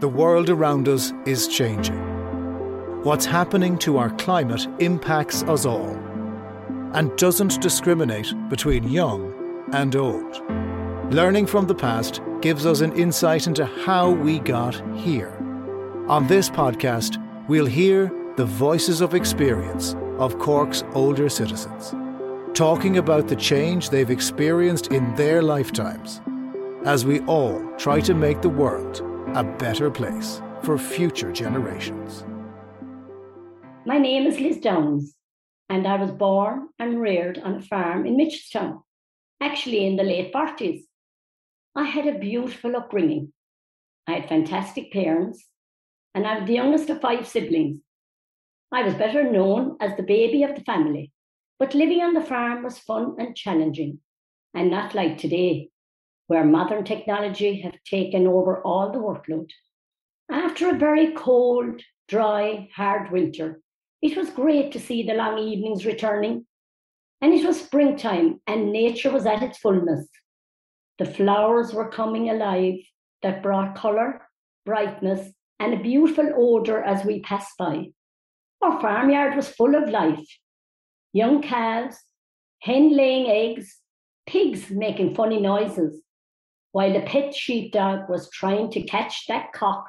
The 0.00 0.08
world 0.08 0.50
around 0.50 0.88
us 0.88 1.14
is 1.24 1.48
changing. 1.48 1.96
What's 3.02 3.24
happening 3.24 3.78
to 3.78 3.96
our 3.96 4.10
climate 4.10 4.66
impacts 4.78 5.42
us 5.44 5.64
all 5.64 5.96
and 6.92 7.16
doesn't 7.16 7.62
discriminate 7.62 8.30
between 8.50 8.90
young 8.90 9.32
and 9.72 9.96
old. 9.96 10.42
Learning 11.10 11.46
from 11.46 11.66
the 11.66 11.74
past 11.74 12.20
gives 12.42 12.66
us 12.66 12.82
an 12.82 12.92
insight 12.92 13.46
into 13.46 13.64
how 13.64 14.10
we 14.10 14.38
got 14.40 14.74
here. 14.98 15.32
On 16.08 16.26
this 16.26 16.50
podcast, 16.50 17.16
we'll 17.48 17.64
hear 17.64 18.12
the 18.36 18.44
voices 18.44 19.00
of 19.00 19.14
experience 19.14 19.96
of 20.18 20.38
Cork's 20.38 20.84
older 20.92 21.30
citizens, 21.30 21.94
talking 22.52 22.98
about 22.98 23.28
the 23.28 23.36
change 23.36 23.88
they've 23.88 24.10
experienced 24.10 24.88
in 24.88 25.14
their 25.14 25.42
lifetimes 25.42 26.20
as 26.84 27.06
we 27.06 27.20
all 27.20 27.66
try 27.78 27.98
to 28.00 28.12
make 28.12 28.42
the 28.42 28.50
world 28.50 29.02
a 29.34 29.42
better 29.42 29.90
place 29.90 30.40
for 30.62 30.78
future 30.78 31.32
generations. 31.32 32.24
My 33.84 33.98
name 33.98 34.26
is 34.26 34.38
Liz 34.38 34.58
Downs, 34.58 35.14
and 35.68 35.86
I 35.86 35.96
was 35.96 36.12
born 36.12 36.68
and 36.78 37.00
reared 37.00 37.38
on 37.38 37.56
a 37.56 37.62
farm 37.62 38.06
in 38.06 38.16
Mitchelstown, 38.16 38.82
actually 39.42 39.84
in 39.84 39.96
the 39.96 40.04
late 40.04 40.32
40s. 40.32 40.82
I 41.74 41.84
had 41.84 42.06
a 42.06 42.18
beautiful 42.18 42.76
upbringing. 42.76 43.32
I 44.06 44.12
had 44.12 44.28
fantastic 44.28 44.92
parents, 44.92 45.44
and 46.14 46.26
I'm 46.26 46.46
the 46.46 46.54
youngest 46.54 46.88
of 46.88 47.00
five 47.00 47.26
siblings. 47.26 47.80
I 48.72 48.84
was 48.84 48.94
better 48.94 49.30
known 49.30 49.76
as 49.80 49.96
the 49.96 50.02
baby 50.02 50.44
of 50.44 50.54
the 50.54 50.64
family, 50.64 51.12
but 51.58 51.74
living 51.74 52.00
on 52.00 52.14
the 52.14 52.22
farm 52.22 52.62
was 52.62 52.78
fun 52.78 53.16
and 53.18 53.36
challenging, 53.36 53.98
and 54.54 54.70
not 54.70 54.94
like 54.94 55.18
today, 55.18 55.70
where 56.26 56.44
modern 56.44 56.84
technology 56.84 57.60
have 57.60 57.74
taken 57.84 58.26
over 58.26 58.60
all 58.62 58.90
the 58.90 58.98
workload. 58.98 59.50
After 60.30 60.70
a 60.70 60.78
very 60.78 61.12
cold, 61.12 61.80
dry, 62.08 62.68
hard 62.74 63.12
winter, 63.12 63.60
it 64.02 64.16
was 64.16 64.30
great 64.30 64.72
to 64.72 64.80
see 64.80 65.02
the 65.02 65.14
long 65.14 65.38
evenings 65.38 65.86
returning. 65.86 66.46
And 67.20 67.32
it 67.32 67.46
was 67.46 67.60
springtime, 67.60 68.40
and 68.46 68.72
nature 68.72 69.10
was 69.10 69.24
at 69.24 69.42
its 69.42 69.58
fullness. 69.58 70.06
The 70.98 71.06
flowers 71.06 71.72
were 71.72 71.90
coming 71.90 72.28
alive 72.28 72.80
that 73.22 73.42
brought 73.42 73.76
colour, 73.76 74.22
brightness, 74.64 75.32
and 75.58 75.74
a 75.74 75.82
beautiful 75.82 76.30
odour 76.36 76.82
as 76.82 77.04
we 77.04 77.20
passed 77.20 77.56
by. 77.58 77.86
Our 78.62 78.80
farmyard 78.80 79.36
was 79.36 79.48
full 79.48 79.74
of 79.74 79.88
life 79.88 80.26
young 81.12 81.40
calves, 81.40 81.96
hen 82.60 82.94
laying 82.94 83.30
eggs, 83.30 83.78
pigs 84.26 84.70
making 84.70 85.14
funny 85.14 85.40
noises, 85.40 86.02
while 86.76 86.92
the 86.92 87.00
pet 87.00 87.34
sheepdog 87.34 88.06
was 88.06 88.28
trying 88.28 88.70
to 88.70 88.82
catch 88.82 89.24
that 89.28 89.50
cock 89.54 89.88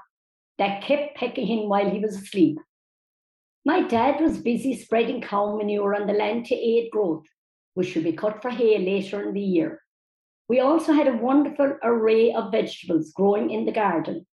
that 0.58 0.82
kept 0.82 1.18
pecking 1.18 1.46
him 1.46 1.68
while 1.68 1.90
he 1.90 2.00
was 2.00 2.16
asleep. 2.16 2.58
My 3.66 3.82
dad 3.82 4.22
was 4.22 4.38
busy 4.38 4.74
spreading 4.74 5.20
cow 5.20 5.58
manure 5.58 5.96
on 5.96 6.08
the 6.08 6.14
land 6.14 6.46
to 6.46 6.56
aid 6.56 6.90
growth, 6.90 7.26
which 7.74 7.90
should 7.90 8.06
be 8.06 8.14
cut 8.14 8.42
for 8.42 8.52
hay 8.52 8.78
later 8.78 9.22
in 9.28 9.34
the 9.34 9.42
year. 9.42 9.82
We 10.48 10.62
also 10.62 10.94
had 10.94 11.10
a 11.10 11.18
wonderful 11.18 11.78
array 11.84 12.32
of 12.32 12.54
vegetables 12.54 13.12
growing 13.12 13.50
in 13.50 13.66
the 13.66 13.74
garden. 13.74 14.26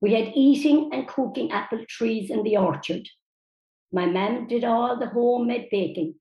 We 0.00 0.14
had 0.14 0.32
eating 0.34 0.90
and 0.92 1.06
cooking 1.06 1.52
apple 1.52 1.84
trees 1.88 2.30
in 2.32 2.42
the 2.42 2.56
orchard. 2.56 3.08
My 3.92 4.06
mum 4.06 4.48
did 4.48 4.64
all 4.64 4.98
the 4.98 5.06
homemade 5.06 5.68
baking. 5.70 6.16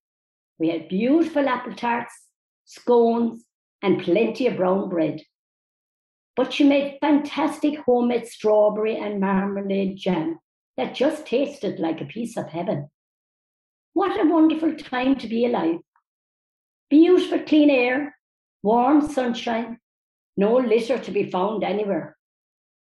We 0.60 0.70
had 0.70 0.90
beautiful 0.90 1.50
apple 1.50 1.74
tarts, 1.74 2.14
scones, 2.66 3.46
and 3.82 4.04
plenty 4.04 4.46
of 4.46 4.58
brown 4.58 4.88
bread 4.88 5.22
but 6.42 6.52
she 6.52 6.64
made 6.64 6.98
fantastic 7.00 7.78
homemade 7.82 8.26
strawberry 8.26 8.98
and 8.98 9.20
marmalade 9.20 9.96
jam 9.96 10.40
that 10.76 10.96
just 10.96 11.24
tasted 11.28 11.78
like 11.78 12.02
a 12.02 12.06
piece 12.06 12.36
of 12.36 12.48
heaven. 12.48 12.90
What 13.94 14.20
a 14.20 14.28
wonderful 14.28 14.74
time 14.74 15.18
to 15.18 15.28
be 15.28 15.46
alive. 15.46 15.82
Beautiful 16.90 17.42
clean 17.42 17.70
air, 17.70 18.16
warm 18.64 19.08
sunshine, 19.08 19.78
no 20.36 20.56
litter 20.58 20.98
to 20.98 21.12
be 21.12 21.30
found 21.30 21.64
anywhere. 21.64 22.18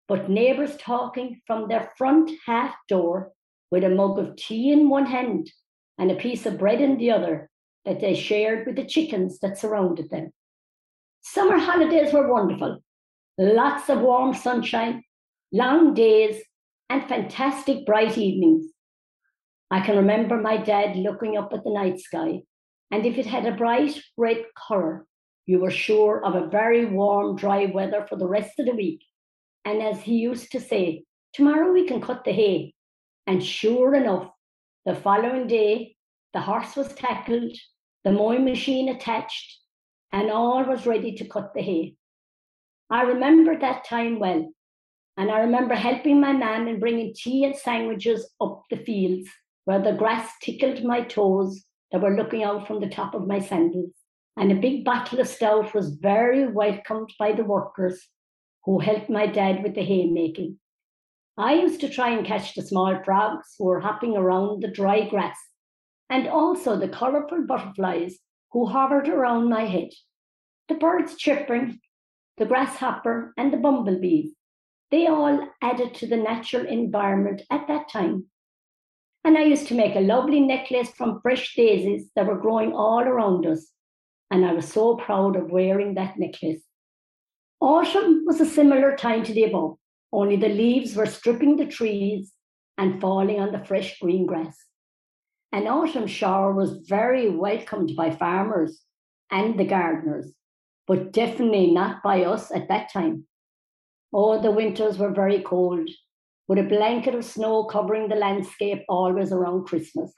But 0.09 0.31
neighbours 0.31 0.79
talking 0.79 1.43
from 1.47 1.69
their 1.69 1.93
front 1.99 2.31
half 2.47 2.75
door 2.89 3.33
with 3.71 3.85
a 3.85 3.91
mug 3.91 4.19
of 4.19 4.37
tea 4.37 4.73
in 4.73 4.89
one 4.89 5.05
hand 5.05 5.53
and 5.99 6.11
a 6.11 6.17
piece 6.17 6.47
of 6.47 6.57
bread 6.57 6.81
in 6.81 6.97
the 6.97 7.11
other 7.11 7.51
that 7.85 8.01
they 8.01 8.15
shared 8.15 8.67
with 8.67 8.77
the 8.77 8.87
chickens 8.87 9.39
that 9.41 9.59
surrounded 9.59 10.09
them. 10.09 10.31
Summer 11.21 11.59
holidays 11.59 12.11
were 12.11 12.33
wonderful, 12.33 12.81
lots 13.39 13.89
of 13.89 14.01
warm 14.01 14.35
sunshine, 14.35 15.03
long 15.53 15.95
days, 15.95 16.43
and 16.91 17.09
fantastic 17.09 17.87
bright 17.87 18.17
evenings. 18.17 18.67
I 19.71 19.81
can 19.81 19.97
remember 19.97 20.37
my 20.37 20.57
dad 20.57 20.97
looking 20.97 21.37
up 21.37 21.53
at 21.53 21.65
the 21.65 21.73
night 21.73 21.99
sky, 21.99 22.43
and 22.91 23.07
if 23.07 23.19
it 23.19 23.27
had 23.27 23.47
a 23.47 23.57
bright 23.57 24.01
red 24.17 24.45
colour, 24.69 25.07
you 25.47 25.59
were 25.59 25.71
sure 25.71 26.25
of 26.25 26.35
a 26.35 26.47
very 26.47 26.87
warm, 26.87 27.37
dry 27.37 27.67
weather 27.67 28.07
for 28.09 28.17
the 28.17 28.29
rest 28.29 28.59
of 28.59 28.67
the 28.67 28.75
week. 28.75 29.05
And 29.65 29.83
as 29.83 30.01
he 30.01 30.17
used 30.17 30.53
to 30.53 30.61
say, 30.61 31.05
tomorrow 31.33 31.73
we 31.73 31.87
can 31.87 32.01
cut 32.01 32.25
the 32.25 32.33
hay. 32.33 32.75
And 33.27 33.45
sure 33.45 33.95
enough, 33.95 34.31
the 34.87 34.95
following 34.95 35.47
day, 35.47 35.97
the 36.35 36.41
horse 36.41 36.77
was 36.77 36.95
tackled, 36.95 37.57
the 38.05 38.13
mowing 38.13 38.45
machine 38.45 38.89
attached, 38.89 39.61
and 40.13 40.31
all 40.31 40.65
was 40.65 40.87
ready 40.87 41.15
to 41.17 41.29
cut 41.29 41.53
the 41.55 41.63
hay. 41.63 41.95
I 42.91 43.03
remember 43.03 43.59
that 43.59 43.85
time 43.85 44.19
well. 44.19 44.53
And 45.17 45.31
I 45.31 45.41
remember 45.41 45.75
helping 45.75 46.21
my 46.21 46.33
man 46.33 46.69
in 46.69 46.81
bringing 46.81 47.15
tea 47.15 47.45
and 47.45 47.57
sandwiches 47.57 48.29
up 48.41 48.63
the 48.71 48.77
fields 48.77 49.29
where 49.65 49.81
the 49.81 49.93
grass 49.93 50.31
tickled 50.43 50.85
my 50.85 51.03
toes 51.03 51.65
that 51.91 52.03
were 52.03 52.17
looking 52.17 52.43
out 52.43 52.67
from 52.67 52.81
the 52.81 52.89
top 52.89 53.15
of 53.15 53.27
my 53.27 53.39
sandals. 53.39 53.93
And 54.37 54.51
a 54.51 54.57
big 54.57 54.85
bottle 54.85 55.21
of 55.21 55.29
stout 55.29 55.73
was 55.73 55.97
very 56.01 56.49
welcomed 56.49 57.11
by 57.19 57.33
the 57.33 57.45
workers 57.45 58.09
who 58.65 58.81
helped 58.81 59.09
my 59.09 59.27
dad 59.27 59.63
with 59.63 59.75
the 59.75 59.85
haymaking. 59.85 60.59
I 61.37 61.55
used 61.55 61.81
to 61.81 61.89
try 61.89 62.11
and 62.11 62.27
catch 62.27 62.55
the 62.55 62.63
small 62.63 63.03
frogs 63.05 63.55
who 63.59 63.67
were 63.67 63.81
hopping 63.81 64.17
around 64.17 64.63
the 64.63 64.69
dry 64.69 65.09
grass, 65.09 65.39
and 66.11 66.29
also 66.29 66.79
the 66.79 66.89
colourful 66.89 67.47
butterflies 67.47 68.19
who 68.53 68.67
hovered 68.67 69.09
around 69.09 69.49
my 69.49 69.67
head. 69.67 69.91
The 70.69 70.75
birds 70.75 71.17
chirping 71.17 71.81
the 72.39 72.47
grasshopper, 72.47 73.33
and 73.37 73.53
the 73.53 73.57
bumblebees. 73.57 74.33
They 74.91 75.07
all 75.07 75.49
added 75.63 75.95
to 75.95 76.07
the 76.07 76.17
natural 76.17 76.67
environment 76.67 77.43
at 77.51 77.67
that 77.69 77.89
time. 77.89 78.27
And 79.25 79.39
I 79.39 79.43
used 79.43 79.69
to 79.69 79.75
make 79.75 79.97
a 79.97 80.01
lovely 80.01 80.41
necklace 80.41 80.91
from 80.91 81.21
fresh 81.23 81.55
daisies 81.55 82.11
that 82.15 82.27
were 82.27 82.39
growing 82.39 82.73
all 82.73 83.01
around 83.01 83.47
us. 83.47 83.71
And 84.31 84.45
I 84.45 84.53
was 84.53 84.71
so 84.71 84.97
proud 84.97 85.37
of 85.37 85.51
wearing 85.51 85.95
that 85.95 86.19
necklace. 86.19 86.63
Autumn 87.61 88.25
was 88.27 88.41
a 88.41 88.47
similar 88.47 88.97
time 88.97 89.25
to 89.25 89.33
the 89.33 89.45
above, 89.45 89.77
only 90.13 90.37
the 90.37 90.49
leaves 90.49 90.95
were 90.95 91.07
stripping 91.07 91.57
the 91.57 91.67
trees 91.67 92.33
and 92.77 93.01
falling 93.01 93.41
on 93.41 93.53
the 93.53 93.65
fresh 93.65 93.99
green 93.99 94.27
grass. 94.27 94.57
An 95.53 95.67
autumn 95.67 96.07
shower 96.07 96.53
was 96.53 96.79
very 96.87 97.31
welcomed 97.31 97.97
by 97.97 98.11
farmers 98.11 98.83
and 99.31 99.59
the 99.59 99.65
gardeners 99.65 100.33
but 100.87 101.13
definitely 101.13 101.71
not 101.71 102.03
by 102.03 102.25
us 102.25 102.51
at 102.51 102.69
that 102.69 102.93
time. 102.93 103.27
Oh, 104.13 104.41
the 104.41 104.51
winters 104.51 104.99
were 104.99 105.11
very 105.11 105.43
cold, 105.43 105.89
with 106.47 106.59
a 106.59 106.63
blanket 106.63 107.15
of 107.15 107.25
snow 107.25 107.65
covering 107.65 108.09
the 108.09 108.15
landscape 108.17 108.85
always 108.89 109.33
around 109.33 109.65
Christmas. 109.65 110.13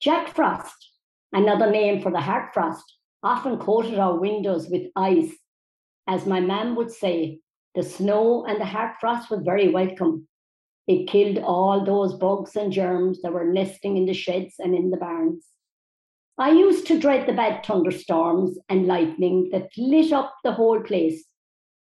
Jack 0.00 0.34
Frost, 0.34 0.90
another 1.32 1.70
name 1.70 2.02
for 2.02 2.12
the 2.12 2.20
hard 2.20 2.52
frost, 2.52 2.84
often 3.22 3.58
coated 3.58 3.98
our 3.98 4.18
windows 4.18 4.68
with 4.68 4.90
ice. 4.96 5.32
As 6.06 6.26
my 6.26 6.40
mam 6.40 6.76
would 6.76 6.90
say, 6.90 7.40
the 7.74 7.82
snow 7.82 8.44
and 8.44 8.60
the 8.60 8.66
hard 8.66 8.96
frost 9.00 9.30
was 9.30 9.40
very 9.42 9.68
welcome. 9.68 10.28
It 10.86 11.08
killed 11.08 11.38
all 11.38 11.84
those 11.84 12.12
bugs 12.14 12.54
and 12.56 12.70
germs 12.70 13.22
that 13.22 13.32
were 13.32 13.46
nesting 13.46 13.96
in 13.96 14.04
the 14.04 14.12
sheds 14.12 14.56
and 14.58 14.74
in 14.74 14.90
the 14.90 14.98
barns. 14.98 15.46
I 16.36 16.50
used 16.50 16.86
to 16.88 16.98
dread 16.98 17.28
the 17.28 17.32
bad 17.32 17.64
thunderstorms 17.64 18.58
and 18.68 18.86
lightning 18.86 19.50
that 19.52 19.70
lit 19.76 20.12
up 20.12 20.34
the 20.42 20.52
whole 20.52 20.80
place. 20.80 21.24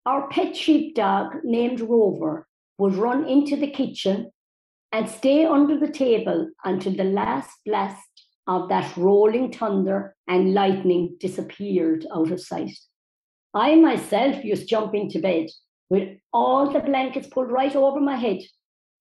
Our 0.07 0.29
pet 0.29 0.57
sheepdog, 0.57 1.45
named 1.45 1.81
Rover, 1.81 2.49
would 2.79 2.95
run 2.95 3.29
into 3.29 3.55
the 3.55 3.71
kitchen 3.71 4.33
and 4.91 5.09
stay 5.09 5.45
under 5.45 5.79
the 5.79 5.93
table 5.93 6.51
until 6.65 6.95
the 6.95 7.05
last 7.05 7.51
blast 7.65 8.27
of 8.49 8.69
that 8.71 8.97
rolling 8.97 9.53
thunder 9.53 10.17
and 10.27 10.53
lightning 10.53 11.17
disappeared 11.21 12.05
out 12.13 12.33
of 12.33 12.41
sight. 12.41 12.77
I 13.55 13.77
myself 13.77 14.45
used 14.45 14.63
to 14.63 14.69
jump 14.69 14.95
into 14.95 15.21
bed 15.21 15.47
with 15.91 16.19
all 16.33 16.73
the 16.73 16.81
blankets 16.81 17.29
pulled 17.29 17.53
right 17.53 17.77
over 17.77 18.01
my 18.01 18.17
head, 18.17 18.41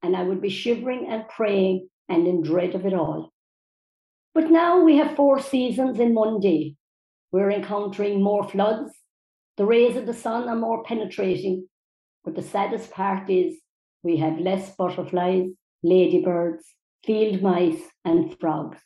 and 0.03 0.15
I 0.15 0.23
would 0.23 0.41
be 0.41 0.49
shivering 0.49 1.07
and 1.09 1.27
praying 1.27 1.89
and 2.07 2.27
in 2.27 2.43
dread 2.43 2.75
of 2.75 2.85
it 2.85 2.93
all. 2.93 3.31
But 4.33 4.51
now 4.51 4.83
we 4.83 4.97
have 4.97 5.15
four 5.15 5.39
seasons 5.39 5.99
in 5.99 6.13
one 6.13 6.39
day. 6.39 6.75
We're 7.31 7.51
encountering 7.51 8.21
more 8.21 8.47
floods. 8.47 8.91
The 9.57 9.65
rays 9.65 9.95
of 9.97 10.05
the 10.05 10.13
sun 10.13 10.47
are 10.47 10.55
more 10.55 10.83
penetrating. 10.83 11.67
But 12.23 12.35
the 12.35 12.43
saddest 12.43 12.91
part 12.91 13.29
is 13.29 13.55
We 14.01 14.17
have 14.17 14.39
less 14.39 14.75
butterflies, 14.77 15.49
ladybirds, 15.83 16.63
field 17.05 17.41
mice, 17.41 17.81
and 18.05 18.37
frogs. 18.39 18.77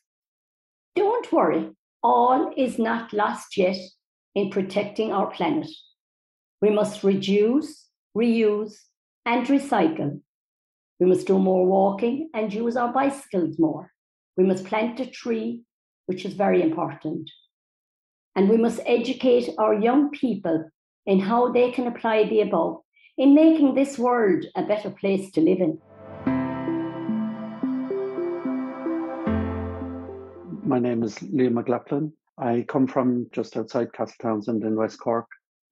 Don't 0.95 1.31
worry, 1.31 1.69
all 2.01 2.51
is 2.57 2.79
not 2.79 3.13
lost 3.13 3.55
yet 3.57 3.77
in 4.33 4.49
protecting 4.49 5.11
our 5.11 5.29
planet. 5.29 5.69
We 6.61 6.71
must 6.71 7.03
reduce, 7.03 7.87
reuse, 8.17 8.73
and 9.25 9.45
recycle. 9.47 10.21
We 10.99 11.05
must 11.05 11.27
do 11.27 11.37
more 11.37 11.65
walking 11.65 12.29
and 12.33 12.51
use 12.51 12.75
our 12.75 12.91
bicycles 12.91 13.59
more. 13.59 13.92
We 14.35 14.45
must 14.45 14.65
plant 14.65 14.99
a 14.99 15.05
tree, 15.05 15.61
which 16.07 16.25
is 16.25 16.33
very 16.33 16.63
important. 16.63 17.29
And 18.35 18.49
we 18.49 18.57
must 18.57 18.79
educate 18.87 19.47
our 19.59 19.75
young 19.75 20.09
people 20.09 20.71
in 21.05 21.19
how 21.19 21.51
they 21.51 21.69
can 21.69 21.85
apply 21.85 22.23
the 22.23 22.41
above 22.41 22.77
in 23.15 23.35
making 23.35 23.75
this 23.75 23.99
world 23.99 24.43
a 24.55 24.63
better 24.63 24.89
place 24.89 25.29
to 25.33 25.41
live 25.41 25.59
in. 25.59 25.77
My 30.63 30.79
name 30.79 31.03
is 31.03 31.19
Liam 31.19 31.53
McLaughlin. 31.53 32.11
I 32.39 32.65
come 32.67 32.87
from 32.87 33.27
just 33.31 33.55
outside 33.55 33.91
Castletownsend 33.91 34.63
in 34.63 34.75
West 34.75 34.99
Cork. 34.99 35.27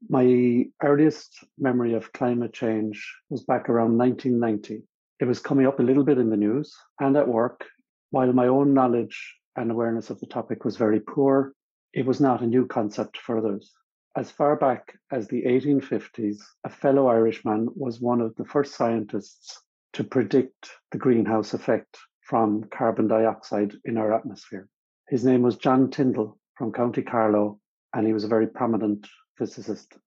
My 0.07 0.65
earliest 0.83 1.43
memory 1.57 1.95
of 1.95 2.13
climate 2.13 2.53
change 2.53 3.11
was 3.31 3.43
back 3.43 3.69
around 3.69 3.97
1990. 3.97 4.83
It 5.19 5.25
was 5.25 5.39
coming 5.39 5.65
up 5.65 5.79
a 5.79 5.83
little 5.83 6.03
bit 6.03 6.19
in 6.19 6.29
the 6.29 6.37
news 6.37 6.71
and 6.99 7.17
at 7.17 7.27
work. 7.27 7.65
While 8.11 8.33
my 8.33 8.47
own 8.47 8.73
knowledge 8.73 9.37
and 9.55 9.71
awareness 9.71 10.09
of 10.09 10.19
the 10.19 10.27
topic 10.27 10.65
was 10.65 10.75
very 10.75 10.99
poor, 10.99 11.53
it 11.93 12.05
was 12.05 12.19
not 12.19 12.41
a 12.41 12.47
new 12.47 12.67
concept 12.67 13.17
for 13.17 13.37
others. 13.37 13.73
As 14.17 14.29
far 14.29 14.57
back 14.57 14.97
as 15.11 15.29
the 15.29 15.43
1850s, 15.43 16.41
a 16.65 16.69
fellow 16.69 17.07
Irishman 17.07 17.69
was 17.73 18.01
one 18.01 18.19
of 18.19 18.35
the 18.35 18.43
first 18.43 18.75
scientists 18.75 19.63
to 19.93 20.03
predict 20.03 20.71
the 20.91 20.97
greenhouse 20.97 21.53
effect 21.53 21.97
from 22.19 22.65
carbon 22.65 23.07
dioxide 23.07 23.75
in 23.85 23.97
our 23.97 24.13
atmosphere. 24.13 24.67
His 25.07 25.23
name 25.23 25.41
was 25.41 25.55
John 25.55 25.89
Tyndall 25.89 26.37
from 26.57 26.73
County 26.73 27.03
Carlow, 27.03 27.61
and 27.93 28.05
he 28.05 28.11
was 28.11 28.25
a 28.25 28.33
very 28.35 28.47
prominent 28.47 29.07
physicist. 29.37 29.97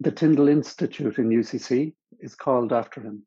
The 0.00 0.12
Tyndall 0.12 0.48
Institute 0.48 1.18
in 1.18 1.30
UCC 1.30 1.94
is 2.20 2.34
called 2.34 2.74
after 2.74 3.00
him. 3.00 3.26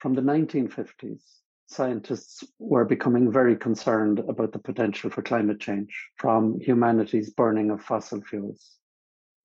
From 0.00 0.12
the 0.12 0.22
1950s, 0.22 1.22
scientists 1.66 2.44
were 2.58 2.84
becoming 2.84 3.32
very 3.32 3.56
concerned 3.56 4.20
about 4.20 4.52
the 4.52 4.58
potential 4.58 5.10
for 5.10 5.22
climate 5.22 5.60
change 5.60 5.94
from 6.16 6.58
humanity's 6.60 7.30
burning 7.30 7.70
of 7.70 7.82
fossil 7.82 8.20
fuels. 8.20 8.70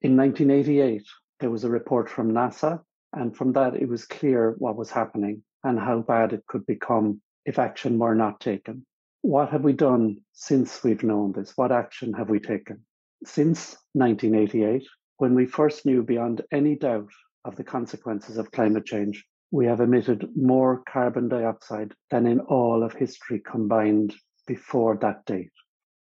In 0.02 0.16
1988, 0.16 1.06
there 1.40 1.50
was 1.50 1.64
a 1.64 1.70
report 1.70 2.10
from 2.10 2.32
NASA, 2.32 2.82
and 3.14 3.36
from 3.36 3.54
that, 3.54 3.76
it 3.76 3.88
was 3.88 4.06
clear 4.06 4.56
what 4.58 4.76
was 4.76 4.92
happening 4.92 5.44
and 5.64 5.80
how 5.80 6.00
bad 6.00 6.34
it 6.34 6.46
could 6.48 6.66
become 6.66 7.22
if 7.46 7.60
action 7.60 7.98
were 7.98 8.16
not 8.16 8.40
taken. 8.40 8.86
What 9.22 9.50
have 9.50 9.64
we 9.64 9.74
done 9.74 10.18
since 10.32 10.84
we've 10.84 11.04
known 11.04 11.34
this? 11.34 11.54
What 11.58 11.72
action 11.72 12.14
have 12.14 12.30
we 12.30 12.40
taken? 12.40 12.86
Since 13.26 13.78
1988, 13.94 14.88
when 15.18 15.36
we 15.36 15.46
first 15.46 15.86
knew 15.86 16.04
beyond 16.04 16.42
any 16.52 16.76
doubt 16.76 17.10
of 17.44 17.56
the 17.56 17.64
consequences 17.64 18.38
of 18.38 18.52
climate 18.52 18.86
change, 18.86 19.26
we 19.52 19.66
have 19.66 19.80
emitted 19.80 20.30
more 20.36 20.84
carbon 20.88 21.28
dioxide 21.28 21.94
than 22.12 22.28
in 22.28 22.40
all 22.42 22.84
of 22.84 22.94
history 22.94 23.40
combined 23.40 24.16
before 24.46 24.98
that 24.98 25.26
date. 25.26 25.52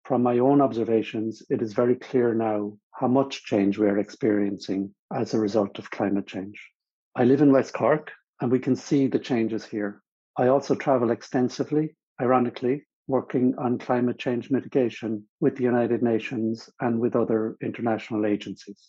From 0.05 0.23
my 0.23 0.39
own 0.39 0.61
observations, 0.61 1.43
it 1.51 1.63
is 1.63 1.73
very 1.73 1.95
clear 1.95 2.35
now 2.35 2.77
how 2.93 3.09
much 3.09 3.45
change 3.45 3.79
we 3.79 3.87
are 3.87 3.99
experiencing 3.99 4.95
as 5.15 5.35
a 5.35 5.39
result 5.39 5.79
of 5.79 5.91
climate 5.91 6.27
change. 6.27 6.59
I 7.15 7.25
live 7.25 7.43
in 7.43 7.53
West 7.53 7.75
Cork 7.75 8.11
and 8.41 8.51
we 8.51 8.59
can 8.59 8.75
see 8.75 9.07
the 9.07 9.19
changes 9.19 9.65
here. 9.65 10.03
I 10.37 10.49
also 10.49 10.75
travel 10.75 11.11
extensively, 11.11 11.97
ironically, 12.21 12.87
working 13.07 13.55
on 13.59 13.79
climate 13.79 14.19
change 14.19 14.51
mitigation 14.51 15.25
with 15.41 15.57
the 15.57 15.65
United 15.65 16.03
Nations 16.03 16.69
and 16.81 17.01
with 17.01 17.17
other 17.17 17.57
international 17.63 18.27
agencies. 18.27 18.89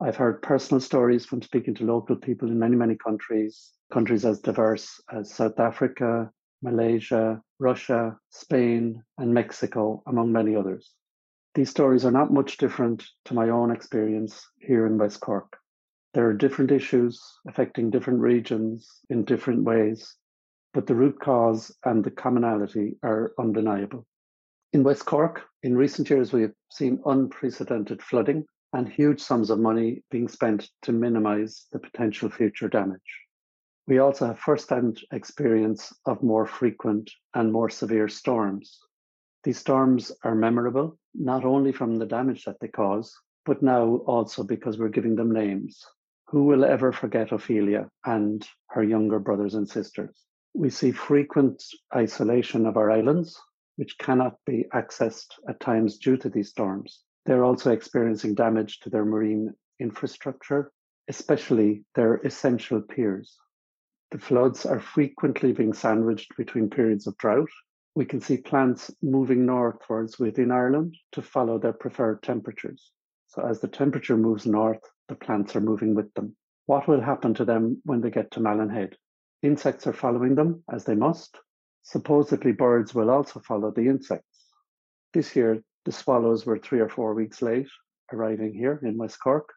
I've 0.00 0.16
heard 0.16 0.42
personal 0.42 0.80
stories 0.80 1.24
from 1.24 1.40
speaking 1.40 1.74
to 1.76 1.84
local 1.84 2.16
people 2.16 2.50
in 2.50 2.58
many, 2.58 2.74
many 2.74 2.96
countries, 2.96 3.72
countries 3.92 4.24
as 4.24 4.40
diverse 4.40 5.00
as 5.12 5.32
South 5.32 5.60
Africa, 5.60 6.30
Malaysia, 6.62 7.40
Russia, 7.60 8.18
Spain, 8.30 9.02
and 9.18 9.32
Mexico, 9.32 10.02
among 10.06 10.32
many 10.32 10.56
others. 10.56 10.92
These 11.54 11.70
stories 11.70 12.04
are 12.04 12.10
not 12.10 12.32
much 12.32 12.56
different 12.56 13.04
to 13.26 13.34
my 13.34 13.50
own 13.50 13.70
experience 13.70 14.44
here 14.58 14.86
in 14.86 14.98
West 14.98 15.20
Cork. 15.20 15.56
There 16.12 16.28
are 16.28 16.34
different 16.34 16.72
issues 16.72 17.22
affecting 17.46 17.90
different 17.90 18.20
regions 18.20 19.00
in 19.10 19.24
different 19.24 19.62
ways, 19.62 20.16
but 20.72 20.88
the 20.88 20.96
root 20.96 21.20
cause 21.20 21.70
and 21.84 22.02
the 22.02 22.10
commonality 22.10 22.96
are 23.04 23.32
undeniable. 23.38 24.06
In 24.72 24.82
West 24.82 25.06
Cork, 25.06 25.42
in 25.62 25.76
recent 25.76 26.10
years, 26.10 26.32
we 26.32 26.42
have 26.42 26.54
seen 26.72 27.00
unprecedented 27.06 28.02
flooding 28.02 28.44
and 28.74 28.86
huge 28.86 29.20
sums 29.20 29.48
of 29.48 29.58
money 29.58 30.02
being 30.10 30.28
spent 30.28 30.68
to 30.82 30.92
minimize 30.92 31.66
the 31.72 31.78
potential 31.78 32.28
future 32.28 32.68
damage. 32.68 33.00
We 33.86 33.98
also 33.98 34.26
have 34.26 34.38
first-hand 34.38 35.00
experience 35.12 35.90
of 36.04 36.22
more 36.22 36.46
frequent 36.46 37.10
and 37.34 37.50
more 37.50 37.70
severe 37.70 38.08
storms, 38.08 38.80
these 39.44 39.58
storms 39.58 40.10
are 40.24 40.34
memorable, 40.34 40.98
not 41.14 41.44
only 41.44 41.70
from 41.70 41.96
the 41.96 42.06
damage 42.06 42.44
that 42.44 42.58
they 42.60 42.68
cause, 42.68 43.14
but 43.44 43.62
now 43.62 43.96
also 44.06 44.42
because 44.42 44.78
we're 44.78 44.88
giving 44.88 45.16
them 45.16 45.30
names. 45.30 45.84
Who 46.28 46.44
will 46.44 46.64
ever 46.64 46.92
forget 46.92 47.30
Ophelia 47.30 47.90
and 48.06 48.46
her 48.70 48.82
younger 48.82 49.18
brothers 49.18 49.54
and 49.54 49.68
sisters? 49.68 50.18
We 50.54 50.70
see 50.70 50.92
frequent 50.92 51.62
isolation 51.94 52.64
of 52.64 52.78
our 52.78 52.90
islands, 52.90 53.38
which 53.76 53.98
cannot 53.98 54.38
be 54.46 54.64
accessed 54.72 55.34
at 55.46 55.60
times 55.60 55.98
due 55.98 56.16
to 56.16 56.30
these 56.30 56.48
storms. 56.48 57.02
They're 57.26 57.44
also 57.44 57.72
experiencing 57.72 58.34
damage 58.34 58.80
to 58.80 58.90
their 58.90 59.04
marine 59.04 59.54
infrastructure, 59.80 60.72
especially 61.08 61.84
their 61.94 62.16
essential 62.16 62.80
piers. 62.80 63.36
The 64.10 64.18
floods 64.18 64.66
are 64.66 64.80
frequently 64.80 65.52
being 65.52 65.72
sandwiched 65.72 66.36
between 66.36 66.70
periods 66.70 67.06
of 67.06 67.16
drought 67.16 67.50
we 67.94 68.04
can 68.04 68.20
see 68.20 68.36
plants 68.36 68.90
moving 69.02 69.46
northwards 69.46 70.18
within 70.18 70.50
Ireland 70.50 70.96
to 71.12 71.22
follow 71.22 71.58
their 71.58 71.72
preferred 71.72 72.22
temperatures. 72.22 72.90
So 73.28 73.46
as 73.46 73.60
the 73.60 73.68
temperature 73.68 74.16
moves 74.16 74.46
north, 74.46 74.80
the 75.08 75.14
plants 75.14 75.54
are 75.54 75.60
moving 75.60 75.94
with 75.94 76.12
them. 76.14 76.36
What 76.66 76.88
will 76.88 77.00
happen 77.00 77.34
to 77.34 77.44
them 77.44 77.80
when 77.84 78.00
they 78.00 78.10
get 78.10 78.30
to 78.32 78.40
Malin 78.40 78.90
Insects 79.42 79.86
are 79.86 79.92
following 79.92 80.34
them 80.34 80.64
as 80.72 80.84
they 80.84 80.94
must. 80.94 81.38
Supposedly 81.82 82.52
birds 82.52 82.94
will 82.94 83.10
also 83.10 83.40
follow 83.40 83.70
the 83.70 83.86
insects. 83.86 84.46
This 85.12 85.36
year, 85.36 85.62
the 85.84 85.92
swallows 85.92 86.46
were 86.46 86.58
three 86.58 86.80
or 86.80 86.88
four 86.88 87.14
weeks 87.14 87.42
late 87.42 87.68
arriving 88.12 88.54
here 88.54 88.80
in 88.82 88.96
West 88.96 89.18
Cork. 89.22 89.48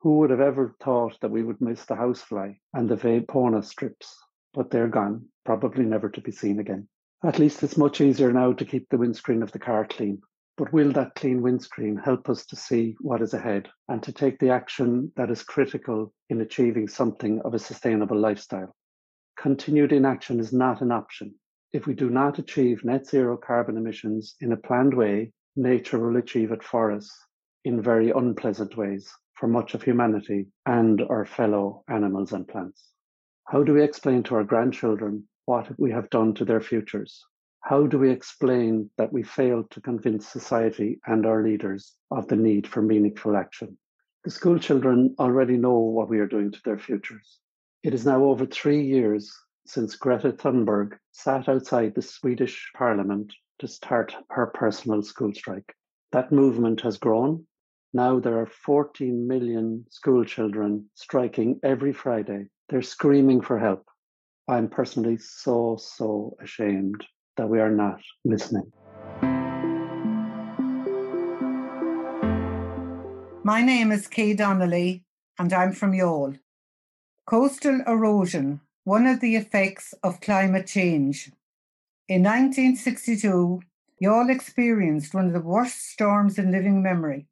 Who 0.00 0.18
would 0.18 0.30
have 0.30 0.40
ever 0.40 0.74
thought 0.80 1.20
that 1.20 1.30
we 1.30 1.42
would 1.42 1.60
miss 1.60 1.84
the 1.84 1.94
housefly 1.94 2.54
and 2.74 2.88
the 2.88 2.96
Vapona 2.96 3.64
strips? 3.64 4.16
But 4.52 4.70
they're 4.70 4.88
gone, 4.88 5.26
probably 5.44 5.84
never 5.84 6.08
to 6.10 6.20
be 6.20 6.32
seen 6.32 6.58
again. 6.58 6.88
At 7.24 7.38
least 7.38 7.62
it's 7.62 7.76
much 7.76 8.00
easier 8.00 8.32
now 8.32 8.52
to 8.52 8.64
keep 8.64 8.88
the 8.88 8.98
windscreen 8.98 9.42
of 9.42 9.52
the 9.52 9.60
car 9.60 9.86
clean. 9.88 10.20
But 10.56 10.72
will 10.72 10.92
that 10.92 11.14
clean 11.14 11.40
windscreen 11.40 11.96
help 11.96 12.28
us 12.28 12.44
to 12.46 12.56
see 12.56 12.96
what 13.00 13.22
is 13.22 13.32
ahead 13.32 13.70
and 13.88 14.02
to 14.02 14.12
take 14.12 14.38
the 14.38 14.50
action 14.50 15.12
that 15.16 15.30
is 15.30 15.44
critical 15.44 16.12
in 16.28 16.40
achieving 16.40 16.88
something 16.88 17.40
of 17.42 17.54
a 17.54 17.58
sustainable 17.58 18.18
lifestyle? 18.18 18.74
Continued 19.38 19.92
inaction 19.92 20.40
is 20.40 20.52
not 20.52 20.82
an 20.82 20.92
option. 20.92 21.34
If 21.72 21.86
we 21.86 21.94
do 21.94 22.10
not 22.10 22.38
achieve 22.38 22.84
net 22.84 23.06
zero 23.06 23.36
carbon 23.36 23.76
emissions 23.76 24.34
in 24.40 24.52
a 24.52 24.56
planned 24.56 24.94
way, 24.94 25.32
nature 25.56 25.98
will 25.98 26.16
achieve 26.16 26.52
it 26.52 26.62
for 26.62 26.90
us 26.92 27.10
in 27.64 27.82
very 27.82 28.10
unpleasant 28.10 28.76
ways 28.76 29.12
for 29.34 29.46
much 29.46 29.74
of 29.74 29.82
humanity 29.82 30.46
and 30.66 31.02
our 31.02 31.24
fellow 31.24 31.84
animals 31.88 32.32
and 32.32 32.46
plants. 32.48 32.90
How 33.48 33.62
do 33.62 33.74
we 33.74 33.82
explain 33.82 34.22
to 34.24 34.36
our 34.36 34.44
grandchildren 34.44 35.28
what 35.46 35.68
we 35.78 35.90
have 35.90 36.10
done 36.10 36.34
to 36.34 36.44
their 36.44 36.60
futures? 36.60 37.24
How 37.60 37.86
do 37.86 37.98
we 37.98 38.10
explain 38.10 38.90
that 38.98 39.12
we 39.12 39.22
failed 39.22 39.70
to 39.70 39.80
convince 39.80 40.26
society 40.26 41.00
and 41.06 41.26
our 41.26 41.42
leaders 41.42 41.94
of 42.10 42.28
the 42.28 42.36
need 42.36 42.66
for 42.66 42.82
meaningful 42.82 43.36
action? 43.36 43.78
The 44.24 44.30
school 44.30 44.58
children 44.58 45.14
already 45.18 45.56
know 45.56 45.78
what 45.78 46.08
we 46.08 46.18
are 46.20 46.26
doing 46.26 46.50
to 46.52 46.60
their 46.64 46.78
futures. 46.78 47.38
It 47.82 47.94
is 47.94 48.06
now 48.06 48.24
over 48.24 48.46
three 48.46 48.82
years 48.82 49.36
since 49.66 49.96
Greta 49.96 50.32
Thunberg 50.32 50.98
sat 51.10 51.48
outside 51.48 51.94
the 51.94 52.02
Swedish 52.02 52.70
parliament 52.76 53.32
to 53.62 53.68
start 53.68 54.12
her 54.30 54.48
personal 54.48 55.00
school 55.02 55.32
strike. 55.32 55.72
That 56.10 56.32
movement 56.32 56.80
has 56.80 56.98
grown. 56.98 57.46
Now 57.94 58.18
there 58.18 58.40
are 58.40 58.46
14 58.46 59.28
million 59.28 59.84
school 59.88 60.24
children 60.24 60.90
striking 60.94 61.60
every 61.62 61.92
Friday. 61.92 62.46
They're 62.68 62.82
screaming 62.82 63.40
for 63.40 63.60
help. 63.60 63.86
I'm 64.48 64.68
personally 64.68 65.16
so, 65.16 65.76
so 65.80 66.34
ashamed 66.42 67.04
that 67.36 67.48
we 67.48 67.60
are 67.60 67.70
not 67.70 68.00
listening. 68.24 68.72
My 73.44 73.62
name 73.62 73.92
is 73.92 74.08
Kay 74.08 74.34
Donnelly 74.34 75.04
and 75.38 75.52
I'm 75.52 75.72
from 75.72 75.92
Youghal. 75.92 76.40
Coastal 77.26 77.80
erosion 77.86 78.60
one 78.84 79.06
of 79.06 79.20
the 79.20 79.36
effects 79.36 79.94
of 80.02 80.20
climate 80.20 80.66
change. 80.66 81.30
In 82.08 82.24
1962, 82.24 83.60
Youghal 84.02 84.28
experienced 84.28 85.14
one 85.14 85.26
of 85.26 85.32
the 85.32 85.40
worst 85.40 85.88
storms 85.90 86.36
in 86.36 86.50
living 86.50 86.82
memory. 86.82 87.28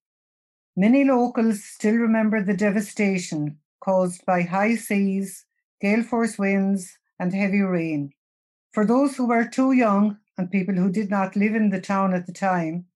Many 0.76 1.02
locals 1.02 1.64
still 1.64 1.96
remember 1.96 2.40
the 2.40 2.56
devastation 2.56 3.58
caused 3.80 4.24
by 4.24 4.42
high 4.42 4.76
seas, 4.76 5.44
gale 5.80 6.04
force 6.04 6.38
winds, 6.38 6.98
and 7.18 7.34
heavy 7.34 7.60
rain. 7.60 8.12
For 8.72 8.86
those 8.86 9.16
who 9.16 9.26
were 9.26 9.44
too 9.44 9.72
young 9.72 10.18
and 10.38 10.48
people 10.48 10.76
who 10.76 10.92
did 10.92 11.10
not 11.10 11.34
live 11.34 11.56
in 11.56 11.70
the 11.70 11.80
town 11.80 12.14
at 12.14 12.26
the 12.26 12.32
time, 12.32 12.86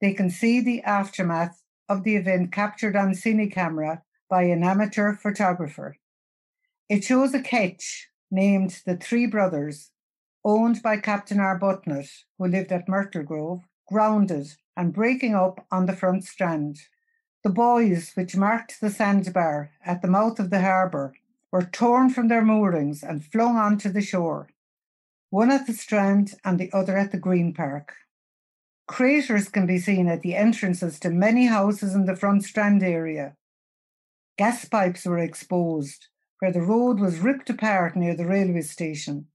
they 0.00 0.14
can 0.14 0.30
see 0.30 0.60
the 0.60 0.82
aftermath 0.82 1.62
of 1.90 2.04
the 2.04 2.16
event 2.16 2.52
captured 2.52 2.96
on 2.96 3.12
cine 3.12 3.52
camera 3.52 4.02
by 4.30 4.44
an 4.44 4.64
amateur 4.64 5.14
photographer. 5.14 5.96
It 6.88 7.04
shows 7.04 7.34
a 7.34 7.42
ketch 7.42 8.08
named 8.30 8.80
the 8.86 8.96
Three 8.96 9.26
Brothers, 9.26 9.90
owned 10.48 10.82
by 10.82 10.96
Captain 10.96 11.36
Arbuthnot, 11.36 12.08
who 12.38 12.48
lived 12.48 12.72
at 12.72 12.88
Myrtle 12.88 13.22
Grove, 13.22 13.64
grounded 13.86 14.46
and 14.78 14.94
breaking 14.94 15.34
up 15.34 15.66
on 15.70 15.84
the 15.84 15.94
front 15.94 16.24
strand. 16.24 16.78
The 17.44 17.50
buoys, 17.50 18.12
which 18.14 18.34
marked 18.34 18.80
the 18.80 18.88
sandbar 18.88 19.72
at 19.84 20.00
the 20.00 20.08
mouth 20.08 20.40
of 20.40 20.48
the 20.48 20.62
harbour, 20.62 21.12
were 21.52 21.64
torn 21.64 22.08
from 22.08 22.28
their 22.28 22.42
moorings 22.42 23.02
and 23.02 23.22
flung 23.22 23.56
onto 23.56 23.90
the 23.90 24.00
shore, 24.00 24.48
one 25.28 25.50
at 25.50 25.66
the 25.66 25.74
strand 25.74 26.34
and 26.46 26.58
the 26.58 26.72
other 26.72 26.96
at 26.96 27.12
the 27.12 27.18
Green 27.18 27.52
Park. 27.52 27.94
Craters 28.86 29.50
can 29.50 29.66
be 29.66 29.78
seen 29.78 30.08
at 30.08 30.22
the 30.22 30.34
entrances 30.34 30.98
to 31.00 31.10
many 31.10 31.44
houses 31.44 31.94
in 31.94 32.06
the 32.06 32.16
front 32.16 32.42
strand 32.42 32.82
area. 32.82 33.36
Gas 34.38 34.64
pipes 34.64 35.04
were 35.04 35.18
exposed, 35.18 36.06
where 36.38 36.52
the 36.52 36.62
road 36.62 37.00
was 37.00 37.18
ripped 37.18 37.50
apart 37.50 37.96
near 37.96 38.14
the 38.14 38.26
railway 38.26 38.62
station, 38.62 39.26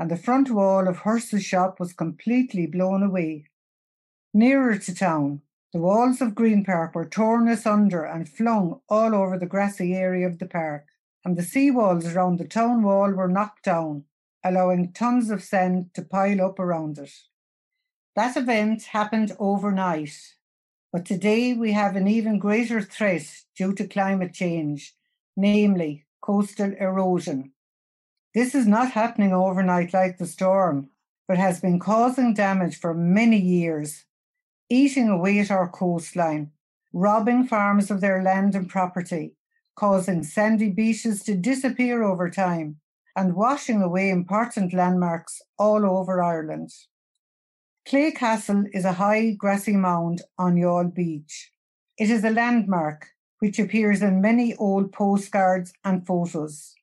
and 0.00 0.10
the 0.10 0.16
front 0.16 0.50
wall 0.50 0.88
of 0.88 1.00
Hearst's 1.00 1.44
shop 1.44 1.78
was 1.78 1.92
completely 1.92 2.66
blown 2.66 3.02
away. 3.02 3.44
Nearer 4.32 4.78
to 4.78 4.94
town, 4.94 5.42
the 5.74 5.78
walls 5.78 6.22
of 6.22 6.34
Green 6.34 6.64
Park 6.64 6.94
were 6.94 7.04
torn 7.04 7.46
asunder 7.48 8.04
and 8.04 8.26
flung 8.26 8.80
all 8.88 9.14
over 9.14 9.38
the 9.38 9.44
grassy 9.44 9.94
area 9.94 10.26
of 10.26 10.38
the 10.38 10.46
park, 10.46 10.86
and 11.22 11.36
the 11.36 11.42
sea 11.42 11.70
walls 11.70 12.06
around 12.06 12.38
the 12.38 12.48
town 12.48 12.82
wall 12.82 13.10
were 13.10 13.28
knocked 13.28 13.66
down, 13.66 14.04
allowing 14.42 14.90
tons 14.94 15.30
of 15.30 15.42
sand 15.42 15.92
to 15.92 16.00
pile 16.00 16.40
up 16.40 16.58
around 16.58 16.96
it. 16.96 17.12
That 18.16 18.38
event 18.38 18.84
happened 18.84 19.36
overnight, 19.38 20.16
but 20.94 21.04
today 21.04 21.52
we 21.52 21.72
have 21.72 21.94
an 21.94 22.08
even 22.08 22.38
greater 22.38 22.80
threat 22.80 23.26
due 23.54 23.74
to 23.74 23.86
climate 23.86 24.32
change, 24.32 24.94
namely 25.36 26.06
coastal 26.22 26.72
erosion. 26.80 27.52
This 28.34 28.54
is 28.54 28.66
not 28.66 28.92
happening 28.92 29.32
overnight 29.32 29.92
like 29.92 30.18
the 30.18 30.26
storm, 30.26 30.90
but 31.26 31.38
has 31.38 31.60
been 31.60 31.78
causing 31.78 32.34
damage 32.34 32.78
for 32.78 32.94
many 32.94 33.38
years 33.38 34.04
eating 34.70 35.08
away 35.08 35.40
at 35.40 35.50
our 35.50 35.68
coastline, 35.68 36.52
robbing 36.92 37.44
farms 37.44 37.90
of 37.90 38.00
their 38.00 38.22
land 38.22 38.54
and 38.54 38.68
property, 38.68 39.34
causing 39.74 40.22
sandy 40.22 40.70
beaches 40.70 41.24
to 41.24 41.34
disappear 41.34 42.04
over 42.04 42.30
time, 42.30 42.76
and 43.16 43.34
washing 43.34 43.82
away 43.82 44.08
important 44.08 44.72
landmarks 44.72 45.42
all 45.58 45.84
over 45.84 46.22
Ireland. 46.22 46.70
Clay 47.84 48.12
Castle 48.12 48.64
is 48.72 48.84
a 48.84 48.92
high 48.92 49.32
grassy 49.32 49.76
mound 49.76 50.22
on 50.38 50.54
Youghal 50.54 50.94
Beach. 50.94 51.50
It 51.98 52.08
is 52.10 52.22
a 52.22 52.30
landmark 52.30 53.08
which 53.40 53.58
appears 53.58 54.02
in 54.02 54.20
many 54.20 54.54
old 54.54 54.92
postcards 54.92 55.72
and 55.84 56.06
photos. 56.06 56.74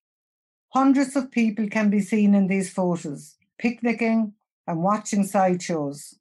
Hundreds 0.70 1.16
of 1.16 1.32
people 1.32 1.68
can 1.70 1.90
be 1.90 2.00
seen 2.00 2.36
in 2.36 2.48
these 2.48 2.72
photos, 2.72 3.36
picnicking 3.58 4.34
and 4.68 4.84
watching 4.84 5.24
sideshows. 5.24 6.16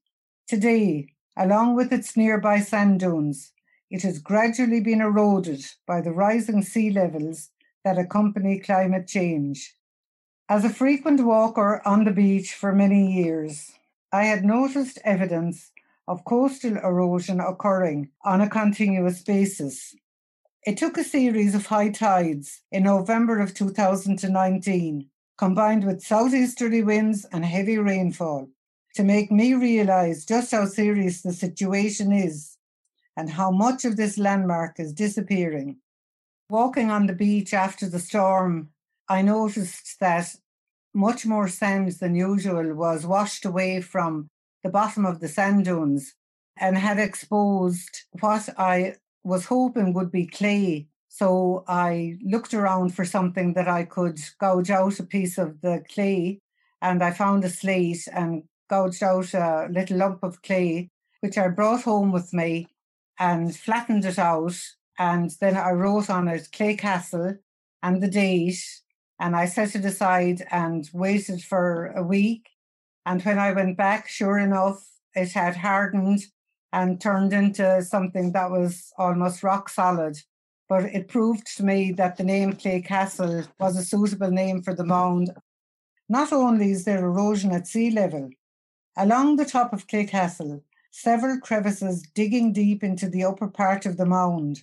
Today, 0.47 1.09
Along 1.37 1.77
with 1.77 1.93
its 1.93 2.17
nearby 2.17 2.61
sand 2.61 3.01
dunes, 3.01 3.53
it 3.91 4.03
has 4.03 4.19
gradually 4.19 4.81
been 4.81 5.03
eroded 5.03 5.67
by 5.87 6.01
the 6.01 6.11
rising 6.11 6.63
sea 6.63 6.91
levels 6.91 7.51
that 7.85 7.99
accompany 7.99 8.59
climate 8.59 9.07
change. 9.07 9.77
As 10.49 10.65
a 10.65 10.71
frequent 10.71 11.21
walker 11.21 11.83
on 11.85 12.05
the 12.05 12.11
beach 12.11 12.55
for 12.55 12.73
many 12.73 13.13
years, 13.13 13.73
I 14.13 14.25
had 14.25 14.47
noticed 14.47 14.99
evidence 15.05 15.73
of 16.09 16.25
coastal 16.25 16.79
erosion 16.79 17.39
occurring 17.39 18.09
on 18.25 18.41
a 18.41 18.49
continuous 18.49 19.23
basis. 19.23 19.95
It 20.67 20.77
took 20.77 20.99
a 20.99 21.05
series 21.05 21.55
of 21.55 21.67
high 21.67 21.91
tides 21.91 22.63
in 22.73 22.83
November 22.83 23.39
of 23.39 23.55
2019, 23.55 25.09
combined 25.39 25.85
with 25.85 26.03
southeasterly 26.03 26.83
winds 26.83 27.25
and 27.27 27.45
heavy 27.45 27.79
rainfall, 27.79 28.49
to 28.97 29.05
make 29.05 29.31
me 29.31 29.55
realize 29.55 30.25
just 30.25 30.51
how 30.51 30.67
serious 30.67 31.23
the 31.23 31.33
situation 31.33 32.11
is 32.11 32.57
and 33.17 33.31
how 33.31 33.53
much 33.53 33.85
of 33.85 33.97
this 33.97 34.19
landmark 34.19 34.81
is 34.81 34.93
disappearing. 34.93 35.77
Walking 36.51 36.91
on 36.91 37.07
the 37.07 37.13
beach 37.13 37.55
after 37.55 37.89
the 37.89 38.01
storm, 38.01 38.71
I 39.09 39.23
noticed 39.23 40.01
that 40.01 40.35
much 40.93 41.25
more 41.25 41.47
sand 41.47 41.93
than 41.93 42.17
usual 42.17 42.75
was 42.75 43.07
washed 43.07 43.45
away 43.45 43.83
from 43.83 44.31
the 44.65 44.71
bottom 44.71 45.07
of 45.07 45.21
the 45.21 45.29
sand 45.29 45.67
dunes 45.67 46.17
and 46.57 46.77
had 46.77 46.99
exposed 46.99 48.07
what 48.19 48.49
I 48.59 48.97
was 49.27 49.47
hoping 49.47 49.93
would 49.93 50.13
be 50.13 50.27
clay. 50.27 50.87
So 51.09 51.65
I 51.67 52.17
looked 52.23 52.55
around 52.55 52.95
for 52.95 53.05
something 53.05 53.55
that 53.55 53.67
I 53.67 53.85
could 53.85 54.21
gouge 54.41 54.71
out 54.71 55.01
a 55.01 55.03
piece 55.03 55.37
of 55.37 55.61
the 55.63 55.83
clay 55.93 56.39
and 56.81 57.03
I 57.03 57.11
found 57.11 57.45
a 57.45 57.51
slate 57.51 58.07
and 58.13 58.45
gouged 58.71 59.03
out 59.03 59.35
a 59.35 59.69
little 59.71 59.99
lump 59.99 60.23
of 60.23 60.43
clay, 60.43 60.91
which 61.21 61.39
I 61.39 61.49
brought 61.49 61.83
home 61.83 62.13
with 62.13 62.33
me 62.33 62.69
and 63.19 63.55
flattened 63.57 64.05
it 64.05 64.19
out. 64.19 64.57
And 64.99 65.31
then 65.41 65.57
I 65.57 65.71
wrote 65.71 66.09
on 66.09 66.29
it 66.29 66.49
Clay 66.53 66.77
Castle 66.77 67.37
and 67.83 68.03
the 68.03 68.09
date. 68.09 68.63
And 69.19 69.35
I 69.35 69.47
set 69.47 69.75
it 69.75 69.85
aside 69.85 70.47
and 70.51 70.89
waited 70.93 71.43
for 71.43 71.87
a 71.97 72.03
week. 72.03 72.51
And 73.05 73.23
when 73.23 73.39
I 73.39 73.53
went 73.53 73.77
back, 73.77 74.09
sure 74.09 74.39
enough, 74.39 74.87
it 75.15 75.33
had 75.33 75.57
hardened 75.57 76.21
and 76.73 77.01
turned 77.01 77.33
into 77.33 77.83
something 77.83 78.33
that 78.33 78.51
was 78.51 78.93
almost 78.99 79.43
rock 79.43 79.69
solid. 79.69 80.19
But 80.69 80.85
it 80.85 81.09
proved 81.09 81.47
to 81.57 81.65
me 81.65 81.93
that 81.93 82.17
the 82.17 82.25
name 82.25 82.55
Clay 82.55 82.83
Castle 82.83 83.45
was 83.59 83.77
a 83.77 83.85
suitable 83.85 84.31
name 84.31 84.63
for 84.63 84.75
the 84.75 84.85
mound. 84.85 85.31
Not 86.09 86.33
only 86.33 86.73
is 86.73 86.85
there 86.85 87.05
erosion 87.05 87.53
at 87.53 87.67
sea 87.67 87.91
level, 87.91 88.31
Along 88.99 89.37
the 89.37 89.45
top 89.45 89.75
of 89.75 89.87
Clay 89.87 90.07
Castle, 90.07 90.65
several 90.91 91.39
crevices 91.39 92.09
digging 92.15 92.55
deep 92.55 92.83
into 92.83 93.11
the 93.11 93.25
upper 93.25 93.47
part 93.47 93.85
of 93.85 93.99
the 93.99 94.07
mound 94.07 94.63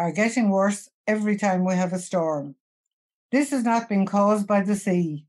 are 0.00 0.10
getting 0.10 0.50
worse 0.50 0.90
every 1.06 1.36
time 1.36 1.64
we 1.64 1.76
have 1.76 1.92
a 1.92 2.00
storm. 2.00 2.56
This 3.30 3.50
has 3.50 3.62
not 3.62 3.88
been 3.88 4.04
caused 4.04 4.48
by 4.48 4.62
the 4.62 4.74
sea, 4.74 5.26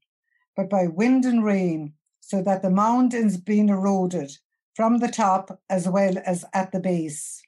but 0.55 0.67
by 0.67 0.87
wind 0.87 1.25
and 1.25 1.45
rain, 1.45 1.93
so 2.21 2.41
that 2.41 2.63
the 2.63 2.71
mound 2.71 3.13
is 3.13 3.37
being 3.37 3.69
eroded 3.69 4.31
from 4.79 4.99
the 4.99 5.09
top 5.09 5.59
as 5.69 5.89
well 5.89 6.13
as 6.25 6.45
at 6.53 6.71
the 6.71 6.79
base. 6.79 7.43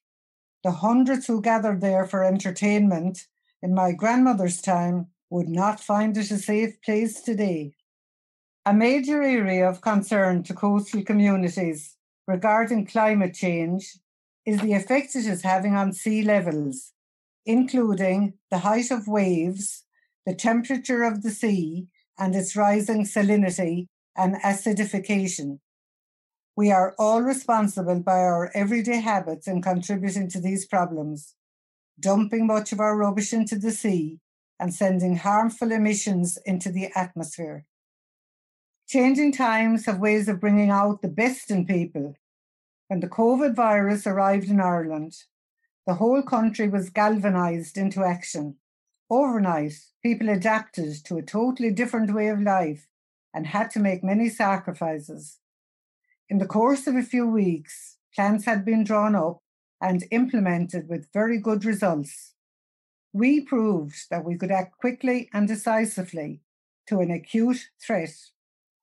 The 0.65 0.71
hundreds 0.71 1.27
who 1.27 1.41
gathered 1.41 1.79
there 1.79 2.05
for 2.05 2.25
entertainment 2.25 3.27
in 3.61 3.73
my 3.73 3.93
grandmother's 3.93 4.61
time 4.61 5.07
would 5.29 5.47
not 5.47 5.79
find 5.79 6.17
it 6.17 6.29
a 6.29 6.37
safe 6.37 6.81
place 6.81 7.21
today. 7.21 7.73
A 8.65 8.73
major 8.73 9.23
area 9.23 9.65
of 9.65 9.79
concern 9.79 10.43
to 10.43 10.53
coastal 10.53 11.03
communities 11.03 11.95
regarding 12.27 12.85
climate 12.85 13.33
change 13.33 13.99
is 14.45 14.59
the 14.59 14.73
effect 14.73 15.15
it 15.15 15.25
is 15.25 15.43
having 15.43 15.77
on 15.77 15.93
sea 15.93 16.23
levels, 16.23 16.91
including 17.45 18.33
the 18.49 18.57
height 18.57 18.91
of 18.91 19.07
waves, 19.07 19.85
the 20.25 20.35
temperature 20.35 21.03
of 21.03 21.23
the 21.23 21.31
sea, 21.31 21.87
and 22.19 22.35
its 22.35 22.57
rising 22.57 23.05
salinity 23.05 23.87
and 24.17 24.35
acidification. 24.43 25.59
We 26.55 26.69
are 26.71 26.93
all 26.99 27.21
responsible 27.21 28.01
by 28.01 28.19
our 28.19 28.51
everyday 28.53 28.99
habits 28.99 29.47
in 29.47 29.61
contributing 29.61 30.29
to 30.29 30.41
these 30.41 30.65
problems, 30.65 31.35
dumping 31.99 32.45
much 32.45 32.71
of 32.73 32.79
our 32.79 32.97
rubbish 32.97 33.31
into 33.31 33.57
the 33.57 33.71
sea 33.71 34.19
and 34.59 34.73
sending 34.73 35.15
harmful 35.15 35.71
emissions 35.71 36.37
into 36.45 36.71
the 36.71 36.89
atmosphere. 36.95 37.65
Changing 38.87 39.31
times 39.31 39.85
have 39.85 39.99
ways 39.99 40.27
of 40.27 40.41
bringing 40.41 40.69
out 40.69 41.01
the 41.01 41.07
best 41.07 41.49
in 41.49 41.65
people. 41.65 42.15
When 42.89 42.99
the 42.99 43.07
COVID 43.07 43.55
virus 43.55 44.05
arrived 44.05 44.49
in 44.49 44.59
Ireland, 44.59 45.13
the 45.87 45.95
whole 45.95 46.21
country 46.21 46.67
was 46.67 46.89
galvanized 46.89 47.77
into 47.77 48.03
action. 48.03 48.57
Overnight, 49.09 49.73
people 50.03 50.29
adapted 50.29 51.05
to 51.05 51.17
a 51.17 51.23
totally 51.23 51.71
different 51.71 52.13
way 52.13 52.27
of 52.27 52.41
life 52.41 52.87
and 53.33 53.47
had 53.47 53.71
to 53.71 53.79
make 53.79 54.03
many 54.03 54.27
sacrifices. 54.29 55.40
In 56.31 56.37
the 56.37 56.45
course 56.45 56.87
of 56.87 56.95
a 56.95 57.03
few 57.03 57.27
weeks, 57.27 57.97
plans 58.15 58.45
had 58.45 58.63
been 58.63 58.85
drawn 58.85 59.15
up 59.15 59.43
and 59.81 60.05
implemented 60.11 60.87
with 60.87 61.11
very 61.11 61.37
good 61.37 61.65
results. 61.65 62.35
We 63.11 63.41
proved 63.41 64.09
that 64.09 64.23
we 64.23 64.37
could 64.37 64.49
act 64.49 64.77
quickly 64.77 65.29
and 65.33 65.45
decisively 65.45 66.39
to 66.87 67.01
an 67.01 67.11
acute 67.11 67.67
threat. 67.85 68.15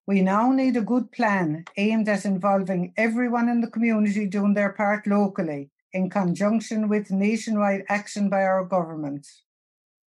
We 0.07 0.21
now 0.21 0.53
need 0.53 0.77
a 0.77 0.83
good 0.83 1.11
plan 1.11 1.65
aimed 1.79 2.07
at 2.11 2.27
involving 2.27 2.93
everyone 2.99 3.49
in 3.49 3.63
the 3.63 3.71
community 3.71 4.27
doing 4.27 4.53
their 4.53 4.75
part 4.75 5.07
locally 5.07 5.71
in 5.91 6.11
conjunction 6.11 6.87
with 6.87 7.11
nationwide 7.11 7.85
action 7.89 8.29
by 8.29 8.43
our 8.43 8.67
government. 8.67 9.27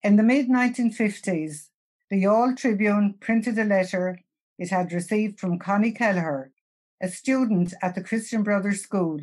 In 0.01 0.15
the 0.15 0.23
mid 0.23 0.49
1950s, 0.49 1.67
the 2.09 2.23
Youghal 2.23 2.57
Tribune 2.57 3.13
printed 3.19 3.59
a 3.59 3.63
letter 3.63 4.21
it 4.57 4.71
had 4.71 4.91
received 4.91 5.39
from 5.39 5.59
Connie 5.59 5.91
Kelleher, 5.91 6.51
a 6.99 7.07
student 7.07 7.73
at 7.81 7.93
the 7.93 8.03
Christian 8.03 8.41
Brothers 8.41 8.81
School. 8.81 9.19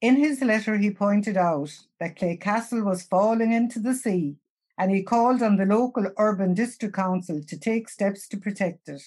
In 0.00 0.16
his 0.16 0.40
letter, 0.40 0.78
he 0.78 0.90
pointed 0.90 1.36
out 1.36 1.70
that 2.00 2.16
Clay 2.16 2.36
Castle 2.36 2.82
was 2.82 3.02
falling 3.02 3.52
into 3.52 3.80
the 3.80 3.94
sea 3.94 4.36
and 4.78 4.90
he 4.90 5.02
called 5.02 5.42
on 5.42 5.56
the 5.56 5.66
local 5.66 6.06
urban 6.18 6.54
district 6.54 6.94
council 6.94 7.42
to 7.42 7.58
take 7.58 7.88
steps 7.88 8.28
to 8.28 8.36
protect 8.36 8.88
it. 8.88 9.02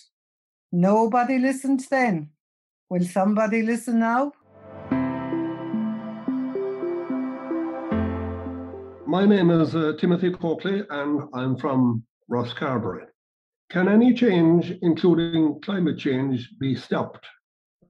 Nobody 0.71 1.39
listened 1.39 1.85
then. 1.89 2.29
Will 2.89 3.05
somebody 3.05 3.63
listen 3.63 3.99
now? 3.99 4.33
My 9.07 9.25
name 9.25 9.49
is 9.49 9.75
uh, 9.75 9.93
Timothy 9.99 10.31
Coakley 10.31 10.83
and 10.89 11.21
I'm 11.33 11.57
from 11.57 12.03
Rosscarbery. 12.29 13.05
Can 13.69 13.87
any 13.87 14.13
change, 14.13 14.73
including 14.81 15.59
climate 15.61 15.97
change, 15.97 16.49
be 16.59 16.75
stopped? 16.75 17.25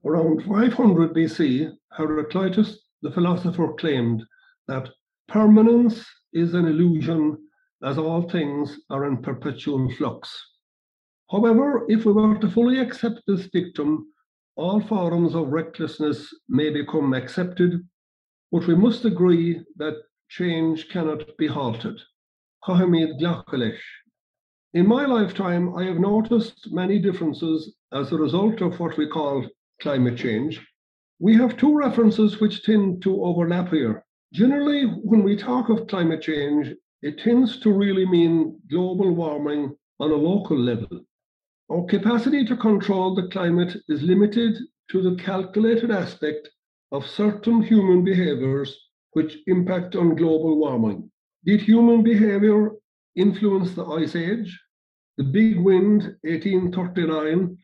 Around 0.03 0.43
500 0.43 1.13
BC, 1.13 1.71
Heraclitus 1.91 2.79
the 3.03 3.11
philosopher 3.11 3.73
claimed 3.73 4.23
that 4.67 4.89
permanence 5.27 6.03
is 6.33 6.53
an 6.53 6.65
illusion 6.65 7.37
as 7.83 7.97
all 7.97 8.27
things 8.29 8.79
are 8.89 9.05
in 9.07 9.21
perpetual 9.21 9.91
flux. 9.91 10.29
However, 11.29 11.85
if 11.87 12.05
we 12.05 12.13
were 12.13 12.37
to 12.39 12.49
fully 12.49 12.79
accept 12.79 13.21
this 13.27 13.49
dictum, 13.51 14.07
all 14.55 14.81
forms 14.81 15.35
of 15.35 15.49
recklessness 15.49 16.33
may 16.49 16.69
become 16.69 17.13
accepted, 17.13 17.87
but 18.51 18.67
we 18.67 18.75
must 18.75 19.05
agree 19.05 19.61
that 19.77 20.01
change 20.29 20.89
cannot 20.89 21.37
be 21.37 21.47
halted. 21.47 21.99
In 24.73 24.87
my 24.87 25.05
lifetime, 25.05 25.75
I 25.75 25.83
have 25.85 25.99
noticed 25.99 26.71
many 26.71 26.99
differences 26.99 27.75
as 27.93 28.11
a 28.11 28.17
result 28.17 28.61
of 28.61 28.79
what 28.79 28.97
we 28.97 29.07
call 29.07 29.45
climate 29.81 30.17
change. 30.17 30.61
We 31.19 31.35
have 31.35 31.57
two 31.57 31.75
references 31.75 32.39
which 32.39 32.63
tend 32.63 33.01
to 33.03 33.23
overlap 33.23 33.69
here. 33.69 34.05
Generally, 34.33 34.85
when 35.03 35.23
we 35.23 35.35
talk 35.35 35.69
of 35.69 35.87
climate 35.87 36.21
change, 36.21 36.73
it 37.01 37.19
tends 37.19 37.59
to 37.59 37.73
really 37.73 38.05
mean 38.05 38.59
global 38.69 39.11
warming 39.13 39.75
on 39.99 40.11
a 40.11 40.15
local 40.15 40.57
level. 40.57 41.01
Our 41.69 41.85
capacity 41.85 42.45
to 42.45 42.55
control 42.55 43.15
the 43.15 43.27
climate 43.29 43.75
is 43.87 44.03
limited 44.03 44.57
to 44.91 45.01
the 45.01 45.21
calculated 45.21 45.91
aspect 45.91 46.49
of 46.91 47.07
certain 47.07 47.61
human 47.61 48.03
behaviors 48.03 48.77
which 49.13 49.37
impact 49.47 49.95
on 49.95 50.15
global 50.15 50.59
warming. 50.59 51.09
Did 51.45 51.61
human 51.61 52.03
behavior 52.03 52.71
influence 53.15 53.73
the 53.73 53.85
Ice 53.85 54.15
Age, 54.15 54.59
the 55.17 55.23
Big 55.23 55.59
Wind 55.59 56.15
1839, 56.23 57.57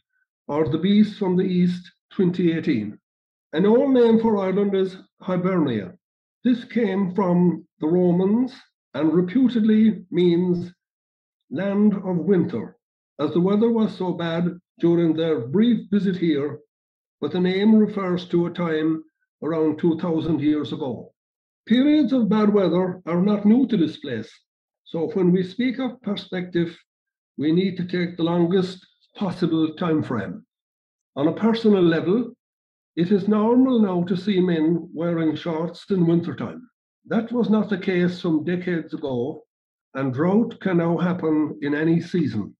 or 0.48 0.68
the 0.68 0.78
Beast 0.78 1.18
from 1.18 1.36
the 1.36 1.44
East 1.44 1.92
2018? 2.16 2.98
An 3.54 3.66
old 3.66 3.92
name 3.92 4.20
for 4.20 4.38
Ireland 4.38 4.76
is 4.76 4.98
Hibernia. 5.22 5.94
This 6.44 6.64
came 6.64 7.14
from 7.14 7.66
the 7.80 7.88
Romans 7.88 8.54
and 8.94 9.14
reputedly 9.14 10.06
means 10.12 10.74
land 11.52 11.94
of 11.94 12.18
winter, 12.18 12.78
as 13.20 13.32
the 13.32 13.42
weather 13.42 13.72
was 13.72 13.96
so 13.96 14.14
bad 14.14 14.60
during 14.80 15.14
their 15.14 15.48
brief 15.48 15.90
visit 15.92 16.18
here, 16.18 16.60
but 17.22 17.31
the 17.31 17.40
name 17.40 17.75
refers 17.75 18.27
to 18.29 18.46
a 18.46 18.51
time 18.51 19.03
around 19.44 19.77
2,000 19.77 20.42
years 20.42 20.74
ago. 20.74 21.14
Periods 21.68 22.14
of 22.14 22.29
bad 22.29 22.53
weather 22.53 23.01
are 23.05 23.22
not 23.22 23.46
new 23.46 23.68
to 23.68 23.77
this 23.77 23.98
place, 23.98 24.31
so 24.84 25.10
when 25.14 25.31
we 25.31 25.44
speak 25.44 25.79
of 25.79 26.01
perspective, 26.01 26.77
we 27.38 27.51
need 27.51 27.77
to 27.77 27.86
take 27.86 28.18
the 28.18 28.24
longest 28.24 28.86
possible 29.16 29.74
time 29.75 30.01
frame. 30.01 30.47
On 31.18 31.27
a 31.27 31.34
personal 31.34 31.82
level, 31.82 32.32
it 32.96 33.12
is 33.12 33.27
normal 33.27 33.80
now 33.80 34.03
to 34.03 34.16
see 34.16 34.40
men 34.40 34.88
wearing 34.94 35.36
shorts 35.36 35.90
in 35.90 36.06
wintertime. 36.06 36.70
That 37.08 37.32
was 37.32 37.50
not 37.50 37.70
the 37.70 37.80
case 37.80 38.22
some 38.22 38.44
decades 38.44 38.94
ago, 38.94 39.44
and 39.96 40.14
drought 40.14 40.60
can 40.62 40.77
now 40.77 40.96
happen 40.96 41.58
in 41.64 41.74
any 41.74 42.01
season. 42.01 42.56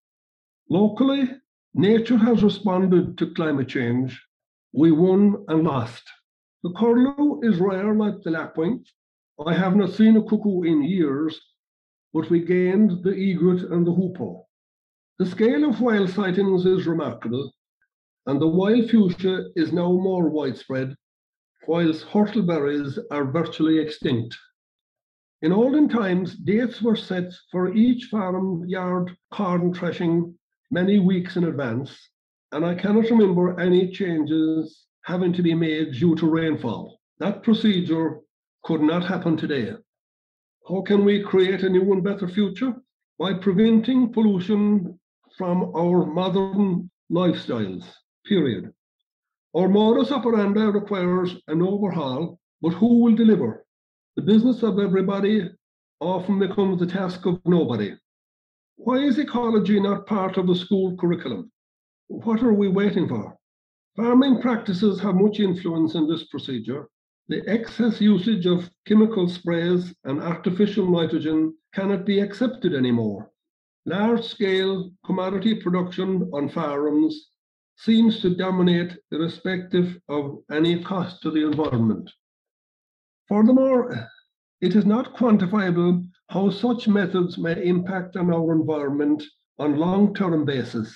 Locally, 0.72 1.30
nature 1.76 2.18
has 2.18 2.42
responded 2.42 3.16
to 3.20 3.34
climate 3.36 3.68
change. 3.68 4.20
We 4.74 4.92
won 4.92 5.46
and 5.50 5.64
lost. 5.64 6.04
The 6.64 6.74
curlew 6.74 7.40
is 7.44 7.60
rare 7.60 7.94
like 7.94 8.24
the 8.24 8.32
lapwing. 8.32 8.84
I 9.46 9.54
have 9.54 9.76
not 9.76 9.92
seen 9.92 10.18
a 10.18 10.24
cuckoo 10.24 10.64
in 10.64 10.82
years, 10.82 11.40
but 12.12 12.32
we 12.32 12.40
gained 12.40 13.04
the 13.04 13.16
egret 13.16 13.70
and 13.70 13.86
the 13.86 13.94
hoopoe. 13.94 14.48
The 15.20 15.28
scale 15.28 15.70
of 15.70 15.80
wild 15.80 16.10
sightings 16.10 16.66
is 16.66 16.88
remarkable, 16.88 17.52
and 18.28 18.42
the 18.42 18.48
wild 18.48 18.90
fuchsia 18.90 19.46
is 19.56 19.72
now 19.72 19.92
more 19.92 20.30
widespread 20.30 20.94
whilst 21.66 22.06
whortleberries 22.06 23.00
are 23.10 23.32
virtually 23.32 23.80
extinct. 23.80 24.38
In 25.42 25.54
olden 25.54 25.88
times, 25.88 26.36
dates 26.36 26.82
were 26.82 26.96
set 26.96 27.32
for 27.52 27.74
each 27.74 28.06
farmyard 28.06 29.16
corn 29.32 29.74
threshing 29.74 30.38
many 30.72 31.00
weeks 31.00 31.38
in 31.38 31.46
advance, 31.46 31.98
and 32.52 32.66
I 32.66 32.76
cannot 32.76 33.10
remember 33.10 33.60
any 33.60 33.92
changes 33.92 34.86
having 35.04 35.32
to 35.34 35.42
be 35.42 35.54
made 35.54 35.94
due 35.94 36.16
to 36.16 36.30
rainfall. 36.30 37.00
That 37.20 37.44
procedure 37.44 38.20
could 38.64 38.82
not 38.82 39.06
happen 39.06 39.38
today. 39.38 39.74
How 40.68 40.82
can 40.82 41.06
we 41.06 41.24
create 41.24 41.64
a 41.64 41.70
new 41.70 41.94
and 41.94 42.04
better 42.04 42.28
future? 42.28 42.76
By 43.18 43.36
preventing 43.36 44.12
pollution 44.12 45.00
from 45.38 45.72
our 45.76 46.06
modern 46.06 46.90
lifestyles, 47.10 47.86
period. 48.28 48.74
Our 49.56 49.70
modus 49.70 50.12
operandi 50.12 50.66
requires 50.66 51.36
an 51.48 51.62
overhaul, 51.62 52.40
but 52.62 52.74
who 52.74 53.00
will 53.04 53.16
deliver? 53.16 53.66
The 54.16 54.22
business 54.22 54.64
of 54.64 54.80
everybody 54.80 55.50
often 56.00 56.40
becomes 56.40 56.80
the 56.80 56.86
task 56.86 57.26
of 57.26 57.40
nobody. 57.46 57.96
Why 58.76 58.98
is 58.98 59.18
ecology 59.18 59.80
not 59.80 60.06
part 60.06 60.38
of 60.38 60.48
the 60.48 60.56
school 60.56 60.96
curriculum? 60.98 61.52
What 62.08 62.44
are 62.44 62.54
we 62.54 62.68
waiting 62.68 63.08
for? 63.08 63.38
Farming 63.96 64.42
practices 64.42 65.00
have 65.02 65.16
much 65.16 65.40
influence 65.40 65.96
in 65.96 66.08
this 66.08 66.26
procedure. 66.26 66.88
The 67.30 67.42
excess 67.48 68.00
usage 68.00 68.46
of 68.46 68.70
chemical 68.86 69.28
sprays 69.28 69.94
and 70.04 70.22
artificial 70.22 70.90
nitrogen 70.90 71.56
cannot 71.74 72.06
be 72.06 72.20
accepted 72.20 72.76
anymore. 72.76 73.32
Large 73.86 74.24
scale 74.24 74.92
commodity 75.06 75.56
production 75.56 76.30
on 76.34 76.50
farms 76.50 77.32
seems 77.78 78.22
to 78.22 78.36
dominate 78.36 78.98
irrespective 79.12 79.98
of 80.10 80.40
any 80.52 80.84
cost 80.84 81.22
to 81.22 81.32
the 81.32 81.46
environment. 81.46 82.10
Furthermore, 83.28 84.10
it 84.62 84.76
is 84.76 84.86
not 84.86 85.16
quantifiable 85.16 86.08
how 86.30 86.50
such 86.50 86.88
methods 86.88 87.38
may 87.38 87.64
impact 87.64 88.18
on 88.18 88.34
our 88.34 88.52
environment 88.52 89.24
on 89.60 89.78
long-term 89.78 90.46
basis. 90.46 90.96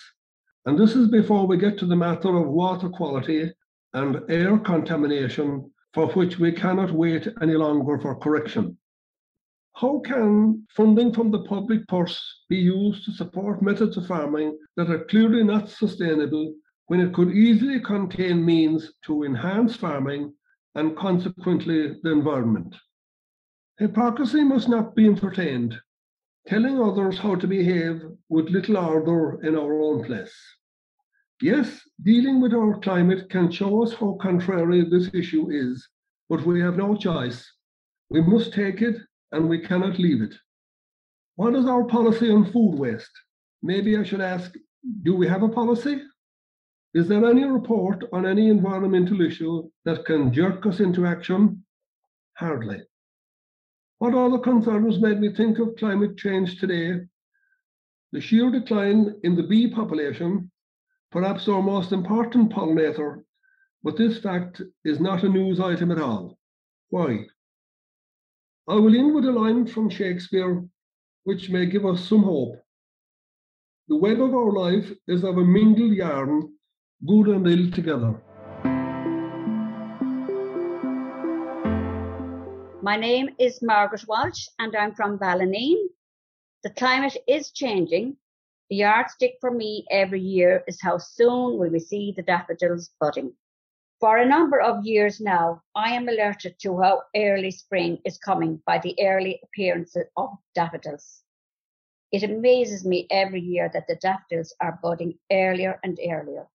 And 0.66 0.78
this 0.78 0.96
is 0.96 1.08
before 1.08 1.46
we 1.46 1.58
get 1.58 1.78
to 1.80 1.86
the 1.86 1.96
matter 1.96 2.36
of 2.36 2.50
water 2.50 2.90
quality 2.90 3.52
and 3.94 4.22
air 4.30 4.58
contamination 4.58 5.72
for 5.94 6.08
which 6.14 6.40
we 6.40 6.52
cannot 6.52 6.92
wait 6.92 7.28
any 7.42 7.54
longer 7.54 8.00
for 8.00 8.16
correction. 8.16 8.78
How 9.76 10.00
can 10.00 10.66
funding 10.76 11.14
from 11.14 11.32
the 11.32 11.44
public 11.44 11.88
purse 11.88 12.20
be 12.50 12.58
used 12.58 13.06
to 13.06 13.12
support 13.12 13.62
methods 13.62 13.98
of 13.98 14.08
farming 14.08 14.58
that 14.78 14.90
are 14.90 15.06
clearly 15.06 15.44
not 15.44 15.70
sustainable 15.70 16.54
when 16.92 17.00
it 17.00 17.14
could 17.14 17.32
easily 17.32 17.80
contain 17.80 18.44
means 18.44 18.92
to 19.02 19.24
enhance 19.24 19.78
farming 19.78 20.34
and 20.76 20.98
consequently 20.98 21.96
the 22.04 22.12
environment. 22.12 22.76
Hypocrisy 23.80 24.44
must 24.44 24.68
not 24.68 24.94
be 24.94 25.06
entertained, 25.06 25.80
telling 26.48 26.82
others 26.82 27.18
how 27.18 27.34
to 27.34 27.48
behave 27.48 28.02
with 28.28 28.50
little 28.50 28.76
order 28.76 29.40
in 29.44 29.56
our 29.56 29.82
own 29.82 30.04
place. 30.04 30.34
Yes, 31.42 31.80
dealing 32.04 32.42
with 32.42 32.54
our 32.54 32.78
climate 32.80 33.30
can 33.30 33.50
show 33.50 33.84
us 33.84 33.94
how 33.94 34.18
contrary 34.22 34.84
this 34.84 35.10
issue 35.14 35.50
is, 35.50 35.88
but 36.28 36.46
we 36.46 36.60
have 36.60 36.76
no 36.76 36.98
choice. 36.98 37.50
We 38.10 38.20
must 38.20 38.52
take 38.52 38.82
it 38.82 38.98
and 39.32 39.48
we 39.48 39.60
cannot 39.60 39.98
leave 39.98 40.22
it. 40.22 40.36
What 41.38 41.56
is 41.56 41.68
our 41.68 41.86
policy 41.86 42.30
on 42.30 42.52
food 42.52 42.76
waste? 42.78 43.18
Maybe 43.64 43.96
I 43.96 44.04
should 44.04 44.20
ask 44.20 44.52
do 45.04 45.16
we 45.16 45.26
have 45.30 45.44
a 45.44 45.48
policy? 45.48 46.02
Is 46.94 47.08
there 47.08 47.26
any 47.26 47.46
report 47.46 48.04
on 48.12 48.26
any 48.26 48.50
environmental 48.50 49.22
issue 49.22 49.70
that 49.86 50.06
can 50.06 50.34
jerk 50.34 50.66
us 50.66 50.82
into 50.82 51.06
action? 51.06 51.64
Hardly. 52.34 52.82
What 54.00 54.14
other 54.14 54.40
concerns 54.40 55.00
made 55.00 55.22
me 55.22 55.34
think 55.34 55.60
of 55.60 55.76
climate 55.78 56.18
change 56.18 56.60
today? 56.60 57.06
The 58.12 58.20
sheer 58.20 58.52
decline 58.52 59.16
in 59.24 59.36
the 59.36 59.44
bee 59.44 59.70
population, 59.70 60.52
perhaps 61.12 61.48
our 61.48 61.62
most 61.62 61.94
important 61.94 62.52
pollinator, 62.52 63.24
but 63.84 63.96
this 63.96 64.20
fact 64.20 64.62
is 64.84 65.00
not 65.00 65.24
a 65.24 65.30
news 65.30 65.62
item 65.62 65.92
at 65.92 66.00
all. 66.00 66.38
Why? 66.90 67.26
I 68.68 68.76
will 68.76 68.96
end 68.96 69.16
with 69.16 69.26
a 69.26 69.32
line 69.32 69.66
from 69.66 69.90
Shakespeare 69.90 70.62
which 71.24 71.50
may 71.50 71.68
give 71.68 71.86
us 71.86 72.04
some 72.04 72.24
hope. 72.24 72.56
The 73.88 73.96
web 73.96 74.22
of 74.22 74.34
our 74.34 74.52
life 74.52 74.92
is 75.08 75.24
of 75.24 75.38
a 75.38 75.46
mingled 75.46 75.94
yarn, 75.94 76.52
good 77.06 77.28
and 77.30 77.48
ill 77.48 77.72
together. 77.72 78.14
My 82.84 82.96
name 82.96 83.30
is 83.40 83.62
Margaret 83.62 84.06
Walsh 84.08 84.48
and 84.60 84.76
I'm 84.76 84.94
from 84.94 85.18
Ballineen. 85.18 85.78
The 86.64 86.70
climate 86.70 87.18
is 87.28 87.52
changing. 87.52 88.18
The 88.70 88.78
yardstick 88.78 89.38
for 89.42 89.52
me 89.52 89.86
every 89.90 90.22
year 90.22 90.64
is 90.68 90.80
how 90.82 91.00
soon 91.00 91.58
will 91.58 91.70
we 91.70 91.80
see 91.80 92.14
the 92.16 92.22
daffodils 92.22 92.92
budding. 93.00 93.34
For 94.00 94.18
a 94.18 94.28
number 94.28 94.60
of 94.62 94.86
years 94.86 95.20
now, 95.20 95.62
I 95.76 95.92
am 95.92 96.08
alerted 96.08 96.56
to 96.60 96.80
how 96.82 97.04
early 97.16 97.52
spring 97.52 98.00
is 98.06 98.18
coming 98.18 98.62
by 98.66 98.80
the 98.80 98.96
early 99.00 99.40
appearance 99.44 99.96
of 100.18 100.30
daffodils. 100.54 101.24
It 102.12 102.24
amazes 102.24 102.86
me 102.86 103.08
every 103.10 103.42
year 103.42 103.70
that 103.74 103.88
the 103.88 103.96
daffodils 103.96 104.54
are 104.60 104.80
budding 104.84 105.18
earlier 105.32 105.80
and 105.84 106.00
earlier. 106.08 106.48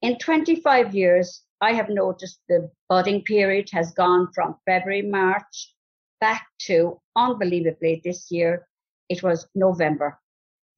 In 0.00 0.18
25 0.18 0.94
years, 0.94 1.42
I 1.60 1.72
have 1.72 1.88
noticed 1.88 2.40
the 2.48 2.70
budding 2.88 3.22
period 3.24 3.68
has 3.72 3.92
gone 3.92 4.32
from 4.32 4.58
February, 4.64 5.02
March 5.02 5.74
back 6.20 6.46
to 6.58 7.00
unbelievably 7.16 8.02
this 8.04 8.30
year, 8.30 8.68
it 9.08 9.22
was 9.22 9.48
November. 9.54 10.20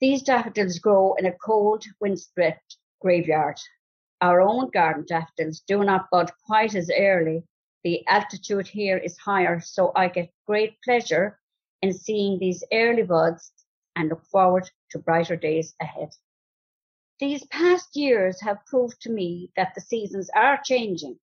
These 0.00 0.22
daffodils 0.22 0.78
grow 0.78 1.14
in 1.14 1.26
a 1.26 1.32
cold, 1.32 1.84
windswept 2.00 2.76
graveyard. 3.00 3.58
Our 4.20 4.40
own 4.40 4.70
garden 4.70 5.04
daffodils 5.06 5.60
do 5.60 5.84
not 5.84 6.10
bud 6.10 6.30
quite 6.46 6.74
as 6.74 6.90
early. 6.90 7.44
The 7.84 8.06
altitude 8.08 8.66
here 8.66 8.98
is 8.98 9.18
higher, 9.18 9.60
so 9.60 9.92
I 9.94 10.08
get 10.08 10.30
great 10.46 10.80
pleasure 10.82 11.38
in 11.82 11.92
seeing 11.92 12.38
these 12.38 12.64
early 12.72 13.02
buds 13.02 13.52
and 13.96 14.08
look 14.08 14.24
forward 14.26 14.70
to 14.90 14.98
brighter 14.98 15.36
days 15.36 15.74
ahead. 15.80 16.10
These 17.20 17.46
past 17.48 17.96
years 17.96 18.40
have 18.40 18.64
proved 18.64 19.02
to 19.02 19.10
me 19.10 19.52
that 19.54 19.74
the 19.74 19.82
seasons 19.82 20.30
are 20.30 20.56
changing. 20.56 21.20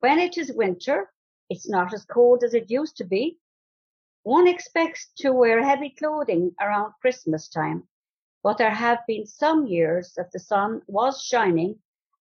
When 0.00 0.18
it 0.18 0.36
is 0.36 0.52
winter, 0.52 1.10
it's 1.48 1.66
not 1.66 1.94
as 1.94 2.04
cold 2.04 2.44
as 2.44 2.52
it 2.52 2.70
used 2.70 2.98
to 2.98 3.04
be. 3.04 3.38
One 4.24 4.46
expects 4.46 5.10
to 5.20 5.32
wear 5.32 5.62
heavy 5.62 5.88
clothing 5.88 6.54
around 6.60 6.92
Christmas 7.00 7.48
time, 7.48 7.88
but 8.42 8.58
there 8.58 8.74
have 8.74 9.06
been 9.06 9.24
some 9.24 9.66
years 9.66 10.12
that 10.18 10.32
the 10.32 10.38
sun 10.38 10.82
was 10.86 11.22
shining 11.22 11.80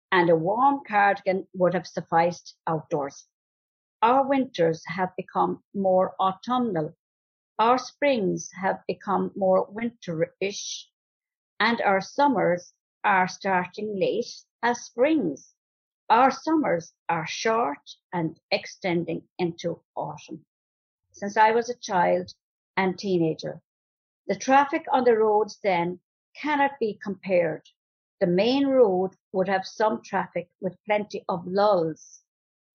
and 0.10 0.30
a 0.30 0.36
warm 0.38 0.86
cardigan 0.88 1.50
would 1.54 1.74
have 1.74 1.88
sufficed 1.88 2.56
outdoors. 2.66 3.28
Our 4.02 4.26
winters 4.26 4.86
have 4.86 5.14
become 5.18 5.62
more 5.74 6.16
autumnal. 6.18 6.96
Our 7.60 7.78
springs 7.78 8.50
have 8.54 8.82
become 8.88 9.34
more 9.36 9.68
winterish 9.68 10.86
and 11.60 11.82
our 11.82 12.00
summers 12.00 12.74
are 13.04 13.28
starting 13.28 13.98
late 14.00 14.44
as 14.62 14.86
springs. 14.86 15.54
Our 16.10 16.32
summers 16.32 16.94
are 17.10 17.26
short 17.26 17.96
and 18.14 18.40
extending 18.52 19.24
into 19.38 19.82
autumn. 19.96 20.46
Since 21.12 21.38
I 21.38 21.52
was 21.52 21.70
a 21.70 21.76
child 21.76 22.34
and 22.78 22.98
teenager, 22.98 23.62
the 24.28 24.36
traffic 24.36 24.86
on 24.92 25.04
the 25.04 25.18
roads 25.18 25.60
then 25.64 26.00
cannot 26.36 26.80
be 26.80 27.00
compared. 27.04 27.68
The 28.20 28.28
main 28.28 28.68
road 28.68 29.16
would 29.32 29.48
have 29.48 29.66
some 29.66 30.04
traffic 30.04 30.50
with 30.60 30.84
plenty 30.86 31.26
of 31.28 31.48
lulls. 31.48 32.22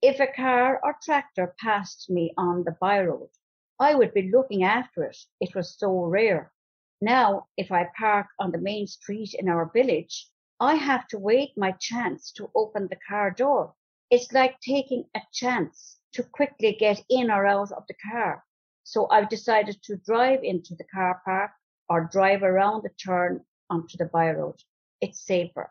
If 0.03 0.21
a 0.21 0.27
car 0.27 0.81
or 0.83 0.99
tractor 1.03 1.55
passed 1.59 2.11
me 2.11 2.35
on 2.37 2.65
the 2.65 2.77
byroad, 2.83 3.31
I 3.79 3.95
would 3.95 4.13
be 4.13 4.31
looking 4.31 4.65
after 4.65 5.05
it. 5.05 5.19
It 5.41 5.55
was 5.55 5.79
so 5.79 6.05
rare. 6.05 6.53
Now, 7.01 7.49
if 7.59 7.71
I 7.71 7.91
park 7.99 8.29
on 8.39 8.53
the 8.53 8.59
main 8.59 8.87
street 8.87 9.35
in 9.35 9.49
our 9.49 9.71
village, 9.71 10.31
I 10.59 10.77
have 10.77 11.07
to 11.09 11.19
wait 11.19 11.53
my 11.57 11.73
chance 11.73 12.33
to 12.33 12.51
open 12.55 12.89
the 12.89 12.99
car 13.09 13.31
door. 13.31 13.75
It's 14.11 14.33
like 14.33 14.61
taking 14.61 15.05
a 15.15 15.21
chance 15.33 15.99
to 16.13 16.23
quickly 16.23 16.73
get 16.73 17.05
in 17.11 17.31
or 17.31 17.45
out 17.47 17.73
of 17.73 17.87
the 17.87 17.95
car. 18.11 18.43
So 18.85 19.09
I've 19.11 19.29
decided 19.29 19.83
to 19.83 19.97
drive 19.97 20.43
into 20.43 20.75
the 20.75 20.85
car 20.85 21.21
park 21.25 21.51
or 21.89 22.09
drive 22.11 22.43
around 22.43 22.83
the 22.83 22.91
turn 22.91 23.45
onto 23.69 23.99
the 23.99 24.07
byroad. 24.07 24.59
It's 25.03 25.21
safer. 25.21 25.71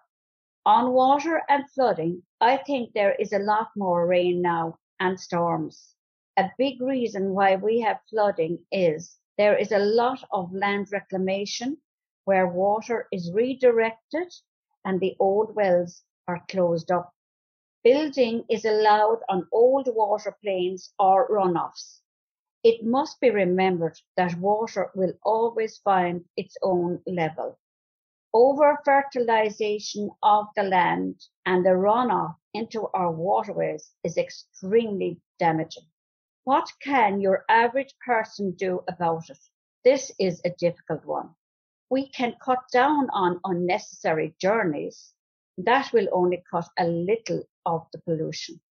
On 0.66 0.94
water 0.94 1.42
and 1.50 1.70
flooding, 1.72 2.22
I 2.40 2.58
think 2.58 2.94
there 2.94 3.16
is 3.16 3.34
a 3.34 3.40
lot 3.40 3.70
more 3.76 4.06
rain 4.06 4.42
now 4.42 4.78
and 5.00 5.20
storms. 5.20 5.96
A 6.38 6.52
big 6.58 6.82
reason 6.82 7.34
why 7.34 7.56
we 7.56 7.80
have 7.80 8.00
flooding 8.10 8.60
is 8.72 9.18
there 9.38 9.58
is 9.58 9.71
a 9.71 9.80
lot 9.80 10.24
of 10.32 10.54
land 10.54 10.91
reclamation 10.91 11.78
where 12.26 12.48
water 12.48 13.08
is 13.12 13.32
redirected 13.34 14.34
and 14.86 15.00
the 15.00 15.15
old 15.19 15.56
wells 15.56 16.04
are 16.28 16.45
closed 16.50 16.91
up. 16.91 17.13
Building 17.84 18.45
is 18.50 18.65
allowed 18.65 19.19
on 19.30 19.48
old 19.52 19.88
water 19.93 20.36
plains 20.41 20.93
or 20.98 21.28
runoffs. 21.30 22.02
It 22.63 22.84
must 22.84 23.19
be 23.19 23.30
remembered 23.30 24.00
that 24.17 24.39
water 24.39 24.91
will 24.95 25.13
always 25.24 25.78
find 25.80 26.26
its 26.36 26.58
own 26.63 27.02
level. 27.06 27.60
Over 28.34 28.80
fertilization 28.84 30.10
of 30.24 30.48
the 30.56 30.63
land 30.63 31.21
and 31.45 31.65
the 31.65 31.78
runoff 31.78 32.36
into 32.54 32.88
our 32.93 33.12
waterways 33.12 33.91
is 34.04 34.17
extremely 34.17 35.21
damaging. 35.39 35.86
What 36.46 36.72
can 36.80 37.22
your 37.22 37.44
average 37.50 37.96
person 38.06 38.52
do 38.52 38.84
about 38.88 39.32
it? 39.32 39.40
This 39.84 40.12
is 40.20 40.42
a 40.46 40.52
difficult 40.52 41.04
one. 41.04 41.34
We 41.90 42.08
can 42.10 42.36
cut 42.40 42.60
down 42.72 43.10
on 43.10 43.40
unnecessary 43.44 44.36
journeys. 44.40 45.16
That 45.58 45.92
will 45.92 46.08
only 46.12 46.44
cut 46.52 46.68
a 46.78 46.86
little 46.86 47.50
of 47.66 47.88
the 47.92 47.98
pollution. 47.98 48.62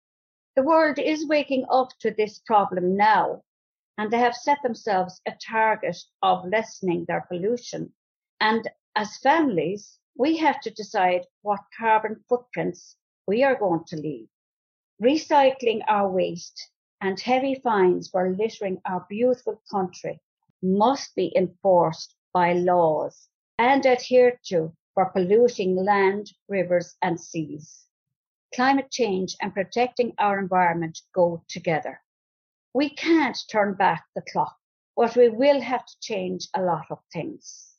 The 0.54 0.62
world 0.62 1.00
is 1.00 1.26
waking 1.26 1.66
up 1.68 1.88
to 1.98 2.12
this 2.12 2.38
problem 2.38 2.96
now, 2.96 3.42
and 3.98 4.08
they 4.08 4.18
have 4.18 4.36
set 4.36 4.62
themselves 4.62 5.20
a 5.26 5.32
target 5.32 5.96
of 6.22 6.46
lessening 6.46 7.06
their 7.06 7.22
pollution. 7.22 7.92
And 8.40 8.70
as 8.94 9.18
families, 9.18 9.98
we 10.16 10.36
have 10.36 10.60
to 10.60 10.70
decide 10.70 11.26
what 11.42 11.58
carbon 11.76 12.22
footprints 12.28 12.96
we 13.26 13.42
are 13.42 13.58
going 13.58 13.82
to 13.88 13.96
leave. 13.96 14.28
Recycling 15.02 15.82
our 15.88 16.08
waste 16.08 16.70
and 17.04 17.20
heavy 17.20 17.54
fines 17.62 18.08
for 18.08 18.30
littering 18.30 18.80
our 18.86 19.04
beautiful 19.10 19.60
country 19.70 20.18
must 20.62 21.14
be 21.14 21.30
enforced 21.36 22.16
by 22.32 22.54
laws 22.54 23.28
and 23.58 23.84
adhered 23.84 24.38
to 24.42 24.74
for 24.94 25.10
polluting 25.10 25.76
land, 25.76 26.32
rivers 26.48 26.96
and 27.02 27.20
seas. 27.20 27.84
Climate 28.54 28.90
change 28.90 29.36
and 29.42 29.52
protecting 29.52 30.14
our 30.16 30.38
environment 30.38 30.98
go 31.14 31.44
together. 31.46 32.00
We 32.72 32.88
can't 32.88 33.38
turn 33.50 33.74
back 33.74 34.06
the 34.14 34.22
clock, 34.22 34.56
but 34.96 35.14
we 35.14 35.28
will 35.28 35.60
have 35.60 35.84
to 35.84 36.00
change 36.00 36.48
a 36.54 36.62
lot 36.62 36.86
of 36.90 37.00
things. 37.12 37.74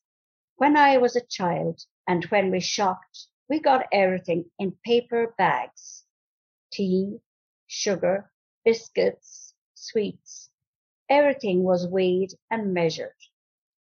When 0.58 0.78
I 0.78 0.98
was 0.98 1.16
a 1.16 1.26
child 1.32 1.82
and 2.08 2.24
when 2.26 2.52
we 2.52 2.60
shopped, 2.60 3.26
we 3.50 3.60
got 3.60 3.88
everything 3.92 4.46
in 4.60 4.78
paper 4.86 5.34
bags. 5.36 6.04
Tea, 6.72 7.18
sugar, 7.66 8.32
biscuits, 8.66 9.54
sweets. 9.76 10.50
Everything 11.08 11.64
was 11.64 11.88
weighed 11.88 12.34
and 12.50 12.74
measured. 12.74 13.16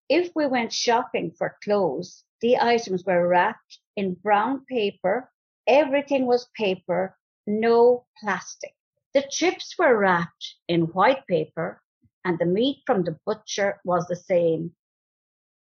If 0.09 0.33
we 0.35 0.47
went 0.47 0.73
shopping 0.73 1.31
for 1.31 1.57
clothes, 1.63 2.25
the 2.41 2.59
items 2.59 3.05
were 3.05 3.29
wrapped 3.29 3.79
in 3.97 4.15
brown 4.15 4.65
paper. 4.67 5.31
Everything 5.67 6.27
was 6.27 6.51
paper, 6.57 7.17
no 7.47 8.05
plastic. 8.21 8.75
The 9.15 9.23
chips 9.31 9.79
were 9.79 9.97
wrapped 9.97 10.57
in 10.69 10.93
white 10.93 11.27
paper 11.29 11.81
and 12.25 12.39
the 12.39 12.47
meat 12.47 12.83
from 12.87 13.05
the 13.05 13.19
butcher 13.25 13.81
was 13.85 14.07
the 14.07 14.17
same. 14.17 14.75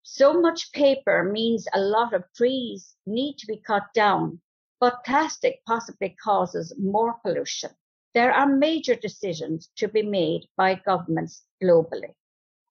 So 0.03 0.39
much 0.39 0.71
paper 0.71 1.23
means 1.23 1.67
a 1.73 1.79
lot 1.79 2.13
of 2.13 2.23
trees 2.35 2.95
need 3.05 3.37
to 3.39 3.47
be 3.47 3.57
cut 3.57 3.93
down, 3.93 4.41
but 4.79 5.03
plastic 5.03 5.61
possibly 5.65 6.15
causes 6.23 6.73
more 6.77 7.15
pollution. 7.23 7.71
There 8.17 8.33
are 8.33 8.47
major 8.47 8.95
decisions 8.95 9.69
to 9.75 9.87
be 9.87 10.01
made 10.01 10.49
by 10.57 10.73
governments 10.73 11.43
globally. 11.61 12.15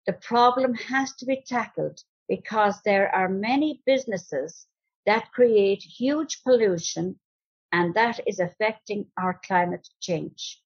The 0.04 0.14
problem 0.14 0.74
has 0.74 1.14
to 1.18 1.24
be 1.24 1.40
tackled 1.46 2.02
because 2.28 2.82
there 2.82 3.14
are 3.14 3.28
many 3.28 3.80
businesses 3.86 4.66
that 5.04 5.30
create 5.30 5.84
huge 5.84 6.42
pollution 6.42 7.20
and 7.70 7.94
that 7.94 8.18
is 8.26 8.40
affecting 8.40 9.12
our 9.16 9.40
climate 9.46 9.88
change. 10.00 10.60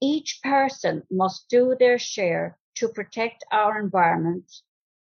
Each 0.00 0.40
person 0.44 1.02
must 1.10 1.48
do 1.48 1.74
their 1.74 1.98
share 1.98 2.56
to 2.76 2.88
protect 2.88 3.42
our 3.50 3.80
environment 3.80 4.48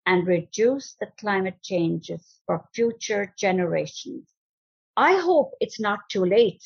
and 0.06 0.26
reduce 0.26 0.94
the 0.94 1.12
climate 1.20 1.62
changes 1.62 2.40
for 2.46 2.70
future 2.74 3.34
generations. 3.38 4.34
I 4.96 5.18
hope 5.18 5.52
it's 5.60 5.82
not 5.82 6.08
too 6.10 6.24
late. 6.24 6.64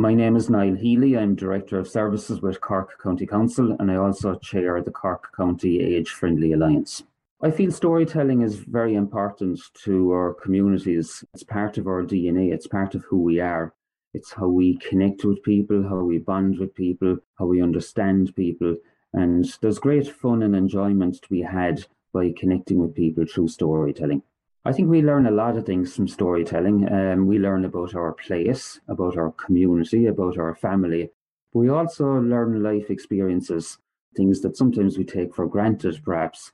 My 0.00 0.14
name 0.14 0.34
is 0.34 0.48
Niall 0.48 0.76
Healy. 0.76 1.18
I'm 1.18 1.34
Director 1.34 1.78
of 1.78 1.86
Services 1.86 2.40
with 2.40 2.62
Cork 2.62 2.98
County 3.02 3.26
Council 3.26 3.76
and 3.78 3.90
I 3.90 3.96
also 3.96 4.34
chair 4.36 4.80
the 4.80 4.90
Cork 4.90 5.30
County 5.36 5.78
Age 5.78 6.08
Friendly 6.08 6.54
Alliance. 6.54 7.02
I 7.42 7.50
feel 7.50 7.70
storytelling 7.70 8.40
is 8.40 8.60
very 8.60 8.94
important 8.94 9.60
to 9.84 10.10
our 10.12 10.32
communities. 10.32 11.22
It's 11.34 11.42
part 11.42 11.76
of 11.76 11.86
our 11.86 12.02
DNA, 12.02 12.50
it's 12.50 12.66
part 12.66 12.94
of 12.94 13.04
who 13.04 13.20
we 13.20 13.40
are. 13.40 13.74
It's 14.14 14.32
how 14.32 14.48
we 14.48 14.78
connect 14.78 15.22
with 15.26 15.42
people, 15.42 15.86
how 15.86 15.98
we 15.98 16.16
bond 16.16 16.58
with 16.58 16.74
people, 16.74 17.18
how 17.38 17.44
we 17.44 17.62
understand 17.62 18.34
people. 18.34 18.78
And 19.12 19.44
there's 19.60 19.78
great 19.78 20.08
fun 20.08 20.42
and 20.42 20.56
enjoyment 20.56 21.20
to 21.20 21.28
be 21.28 21.42
had 21.42 21.84
by 22.14 22.32
connecting 22.38 22.78
with 22.78 22.94
people 22.94 23.26
through 23.26 23.48
storytelling. 23.48 24.22
I 24.62 24.72
think 24.72 24.90
we 24.90 25.00
learn 25.00 25.26
a 25.26 25.30
lot 25.30 25.56
of 25.56 25.64
things 25.64 25.96
from 25.96 26.06
storytelling. 26.06 26.86
Um, 26.92 27.26
we 27.26 27.38
learn 27.38 27.64
about 27.64 27.94
our 27.94 28.12
place, 28.12 28.78
about 28.88 29.16
our 29.16 29.32
community, 29.32 30.04
about 30.06 30.36
our 30.36 30.54
family. 30.54 31.10
We 31.54 31.70
also 31.70 32.04
learn 32.20 32.62
life 32.62 32.90
experiences, 32.90 33.78
things 34.14 34.42
that 34.42 34.58
sometimes 34.58 34.98
we 34.98 35.04
take 35.04 35.34
for 35.34 35.46
granted, 35.46 36.02
perhaps. 36.04 36.52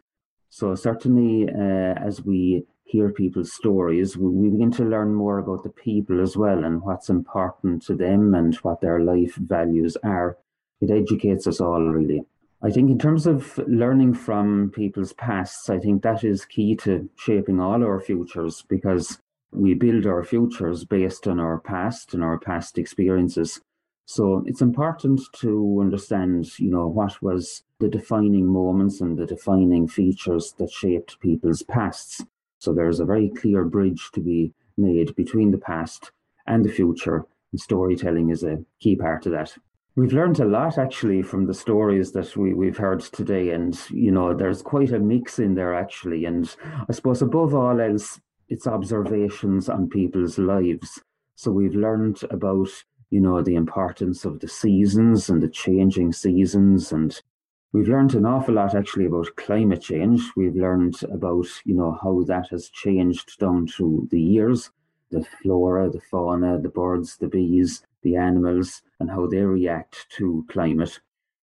So, 0.51 0.77
certainly, 0.77 1.49
uh, 1.49 1.95
as 2.09 2.23
we 2.23 2.65
hear 2.85 3.11
people's 3.11 3.53
stories, 3.53 4.17
we 4.17 4.51
begin 4.51 4.71
to 4.73 4.85
learn 4.85 5.13
more 5.13 5.39
about 5.39 5.65
the 5.65 5.71
people 5.71 6.21
as 6.21 6.37
well 6.37 6.63
and 6.65 6.83
what's 6.83 7.09
important 7.09 7.83
to 7.87 7.97
them 7.97 8.37
and 8.37 8.55
what 8.57 8.81
their 8.81 9.01
life 9.01 9.35
values 9.35 9.97
are. 10.05 10.39
It 10.81 10.93
educates 10.93 11.49
us 11.49 11.61
all, 11.61 11.83
really. 11.83 12.23
I 12.67 12.71
think, 12.73 12.91
in 12.91 12.99
terms 12.99 13.29
of 13.29 13.59
learning 13.69 14.15
from 14.15 14.73
people's 14.75 15.13
pasts, 15.13 15.71
I 15.71 15.79
think 15.79 16.03
that 16.03 16.25
is 16.25 16.45
key 16.45 16.75
to 16.79 17.09
shaping 17.15 17.61
all 17.61 17.85
our 17.85 18.01
futures 18.01 18.65
because 18.69 19.21
we 19.53 19.75
build 19.75 20.05
our 20.05 20.25
futures 20.25 20.85
based 20.85 21.29
on 21.29 21.39
our 21.39 21.61
past 21.61 22.13
and 22.13 22.25
our 22.25 22.41
past 22.41 22.77
experiences. 22.77 23.61
So 24.07 24.43
it's 24.47 24.63
important 24.63 25.21
to 25.43 25.79
understand, 25.81 26.59
you 26.59 26.69
know, 26.69 26.89
what 26.89 27.23
was 27.23 27.63
the 27.79 27.89
defining 27.89 28.47
moments 28.47 29.01
and 29.01 29.17
the 29.17 29.27
defining 29.27 29.87
features 29.87 30.53
that 30.59 30.73
shaped 30.73 31.21
people's 31.21 31.63
pasts. 31.63 32.25
So 32.59 32.73
there's 32.73 32.99
a 32.99 33.05
very 33.05 33.29
clear 33.29 33.65
bridge 33.65 34.11
to 34.15 34.21
be 34.21 34.53
made 34.77 35.15
between 35.15 35.53
the 35.53 35.59
past 35.59 36.11
and 36.49 36.65
the 36.65 36.73
future, 36.73 37.27
and 37.53 37.61
storytelling 37.61 38.31
is 38.31 38.43
a 38.43 38.65
key 38.81 38.97
part 38.97 39.25
of 39.27 39.33
that. 39.33 39.57
We've 39.97 40.13
learned 40.13 40.41
a 40.41 40.45
lot 40.45 40.77
actually 40.77 41.23
from 41.23 41.47
the 41.47 41.55
stories 41.55 42.13
that 42.13 42.37
we, 42.37 42.53
we've 42.53 42.77
heard 42.77 43.01
today, 43.01 43.53
and 43.53 43.75
you 43.89 44.11
know, 44.11 44.35
there's 44.35 44.61
quite 44.61 44.93
a 44.93 44.99
mix 44.99 45.39
in 45.39 45.55
there 45.55 45.75
actually. 45.75 46.27
And 46.27 46.55
I 46.87 46.93
suppose 46.93 47.23
above 47.23 47.55
all 47.55 47.81
else, 47.81 48.21
it's 48.51 48.67
observations 48.67 49.71
on 49.71 49.89
people's 49.89 50.37
lives. 50.37 51.01
So 51.35 51.51
we've 51.51 51.75
learned 51.75 52.21
about, 52.31 52.69
you 53.09 53.23
know, 53.23 53.41
the 53.41 53.55
importance 53.55 54.27
of 54.27 54.39
the 54.39 54.49
seasons 54.49 55.31
and 55.31 55.43
the 55.43 55.49
changing 55.49 56.13
seasons 56.13 56.93
and 56.93 57.19
We've 57.73 57.89
learned 57.89 58.15
an 58.15 58.25
awful 58.25 58.55
lot 58.55 58.75
actually 58.75 59.05
about 59.05 59.37
climate 59.37 59.83
change. 59.83 60.23
We've 60.35 60.57
learned 60.57 61.03
about, 61.13 61.47
you 61.65 61.75
know, 61.75 61.99
how 62.03 62.23
that 62.23 62.49
has 62.49 62.71
changed 62.71 63.39
down 63.39 63.67
through 63.67 64.09
the 64.11 64.21
years, 64.21 64.71
the 65.11 65.23
flora, 65.43 65.91
the 65.91 66.01
fauna, 66.01 66.59
the 66.59 66.71
birds, 66.71 67.19
the 67.19 67.29
bees, 67.29 67.83
the 68.07 68.17
animals 68.17 68.83
and 69.01 69.11
how 69.11 69.27
they 69.27 69.43
react 69.43 70.07
to 70.11 70.47
climate. 70.49 71.01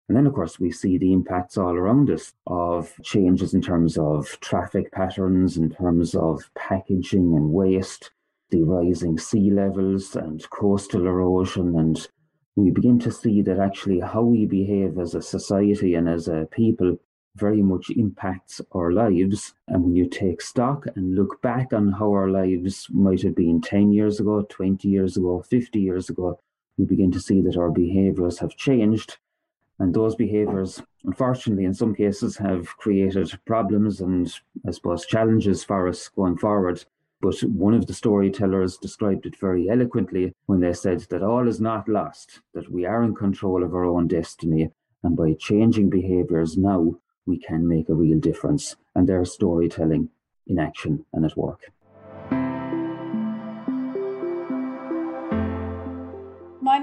And 0.10 0.18
then, 0.18 0.28
of 0.28 0.34
course, 0.34 0.60
we 0.60 0.72
see 0.72 0.98
the 0.98 1.14
impacts 1.14 1.58
all 1.58 1.76
around 1.76 2.10
us 2.10 2.34
of 2.48 2.94
changes 3.04 3.54
in 3.54 3.62
terms 3.62 3.98
of 3.98 4.40
traffic 4.42 4.92
patterns, 4.92 5.56
in 5.56 5.70
terms 5.70 6.16
of 6.16 6.50
packaging 6.56 7.36
and 7.36 7.52
waste, 7.52 8.12
the 8.50 8.64
rising 8.64 9.18
sea 9.18 9.52
levels 9.52 10.16
and 10.16 10.48
coastal 10.50 11.06
erosion. 11.06 11.78
And 11.78 12.08
we 12.56 12.72
begin 12.72 13.00
to 13.00 13.12
see 13.12 13.42
that 13.44 13.60
actually 13.60 14.00
how 14.00 14.24
we 14.24 14.46
behave 14.46 14.98
as 14.98 15.16
a 15.16 15.22
society 15.22 15.96
and 15.96 16.10
as 16.10 16.28
a 16.28 16.48
people 16.52 16.98
very 17.36 17.62
much 17.62 17.92
impacts 17.92 18.60
our 18.72 18.92
lives. 18.92 19.54
And 19.68 19.84
when 19.84 19.96
you 19.96 20.08
take 20.08 20.42
stock 20.42 20.86
and 20.96 21.16
look 21.16 21.42
back 21.42 21.72
on 21.72 21.92
how 21.92 22.12
our 22.12 22.30
lives 22.30 22.88
might 22.90 23.22
have 23.22 23.36
been 23.36 23.62
10 23.62 23.92
years 23.92 24.20
ago, 24.20 24.42
20 24.50 24.88
years 24.88 25.18
ago, 25.18 25.44
50 25.48 25.80
years 25.80 26.10
ago, 26.10 26.40
we 26.80 26.86
begin 26.86 27.12
to 27.12 27.20
see 27.20 27.42
that 27.42 27.58
our 27.58 27.70
behaviors 27.70 28.40
have 28.40 28.56
changed. 28.56 29.18
And 29.80 29.94
those 29.94 30.16
behaviors, 30.16 30.82
unfortunately, 31.04 31.66
in 31.66 31.74
some 31.74 31.94
cases, 31.94 32.38
have 32.38 32.68
created 32.78 33.38
problems 33.46 34.00
and, 34.00 34.34
I 34.66 34.72
suppose, 34.72 35.06
challenges 35.06 35.64
for 35.64 35.90
us 35.90 36.08
going 36.08 36.38
forward. 36.38 36.86
But 37.22 37.38
one 37.42 37.74
of 37.74 37.86
the 37.86 37.94
storytellers 37.94 38.78
described 38.78 39.26
it 39.26 39.38
very 39.38 39.70
eloquently 39.70 40.34
when 40.46 40.62
they 40.62 40.72
said 40.72 41.02
that 41.10 41.22
all 41.22 41.50
is 41.50 41.60
not 41.60 41.90
lost, 41.90 42.40
that 42.54 42.72
we 42.72 42.86
are 42.86 43.04
in 43.04 43.14
control 43.14 43.62
of 43.62 43.74
our 43.76 43.86
own 43.86 44.08
destiny. 44.08 44.70
And 45.04 45.18
by 45.18 45.34
changing 45.38 45.90
behaviors 45.90 46.58
now, 46.58 46.96
we 47.26 47.40
can 47.40 47.68
make 47.68 47.90
a 47.90 47.94
real 47.94 48.20
difference. 48.20 48.78
And 48.96 49.08
there's 49.08 49.34
storytelling 49.34 50.10
in 50.48 50.60
action 50.60 51.06
and 51.12 51.26
at 51.26 51.36
work. 51.36 51.72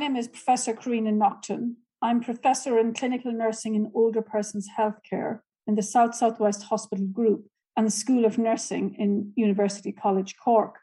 Name 0.06 0.14
is 0.14 0.28
Professor 0.28 0.72
Corina 0.72 1.12
Naughton. 1.12 1.78
I'm 2.00 2.20
Professor 2.20 2.78
in 2.78 2.94
Clinical 2.94 3.32
Nursing 3.32 3.74
in 3.74 3.90
Older 3.92 4.22
Persons 4.22 4.68
Healthcare 4.78 5.40
in 5.66 5.74
the 5.74 5.82
South 5.82 6.14
Southwest 6.14 6.62
Hospital 6.62 7.06
Group 7.06 7.48
and 7.76 7.88
the 7.88 7.90
School 7.90 8.24
of 8.24 8.38
Nursing 8.38 8.94
in 9.00 9.32
University 9.34 9.90
College 9.90 10.36
Cork. 10.36 10.76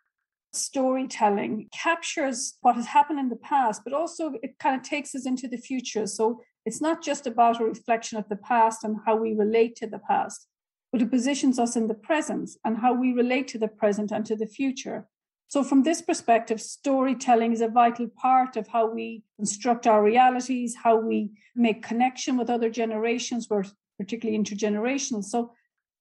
Storytelling 0.51 1.69
captures 1.71 2.55
what 2.59 2.75
has 2.75 2.87
happened 2.87 3.17
in 3.17 3.29
the 3.29 3.37
past, 3.37 3.83
but 3.85 3.93
also 3.93 4.33
it 4.43 4.59
kind 4.59 4.75
of 4.75 4.83
takes 4.83 5.15
us 5.15 5.25
into 5.25 5.47
the 5.47 5.55
future. 5.55 6.05
So 6.05 6.41
it's 6.65 6.81
not 6.81 7.01
just 7.01 7.25
about 7.25 7.61
a 7.61 7.63
reflection 7.63 8.17
of 8.17 8.27
the 8.27 8.35
past 8.35 8.83
and 8.83 8.97
how 9.05 9.15
we 9.15 9.33
relate 9.33 9.77
to 9.77 9.87
the 9.87 9.99
past, 9.99 10.47
but 10.91 11.01
it 11.01 11.09
positions 11.09 11.57
us 11.57 11.77
in 11.77 11.87
the 11.87 11.93
present 11.93 12.49
and 12.65 12.79
how 12.79 12.93
we 12.93 13.13
relate 13.13 13.47
to 13.47 13.57
the 13.57 13.69
present 13.69 14.11
and 14.11 14.25
to 14.25 14.35
the 14.35 14.47
future. 14.47 15.07
So, 15.53 15.63
from 15.63 15.83
this 15.83 16.01
perspective, 16.01 16.59
storytelling 16.59 17.53
is 17.53 17.61
a 17.61 17.67
vital 17.67 18.07
part 18.07 18.57
of 18.57 18.67
how 18.69 18.89
we 18.89 19.21
construct 19.37 19.85
our 19.85 20.01
realities, 20.01 20.75
how 20.83 20.95
we 20.95 21.29
make 21.55 21.83
connection 21.83 22.37
with 22.37 22.49
other 22.49 22.71
generations, 22.71 23.45
we're 23.47 23.65
particularly 23.99 24.43
intergenerational. 24.43 25.23
So, 25.23 25.51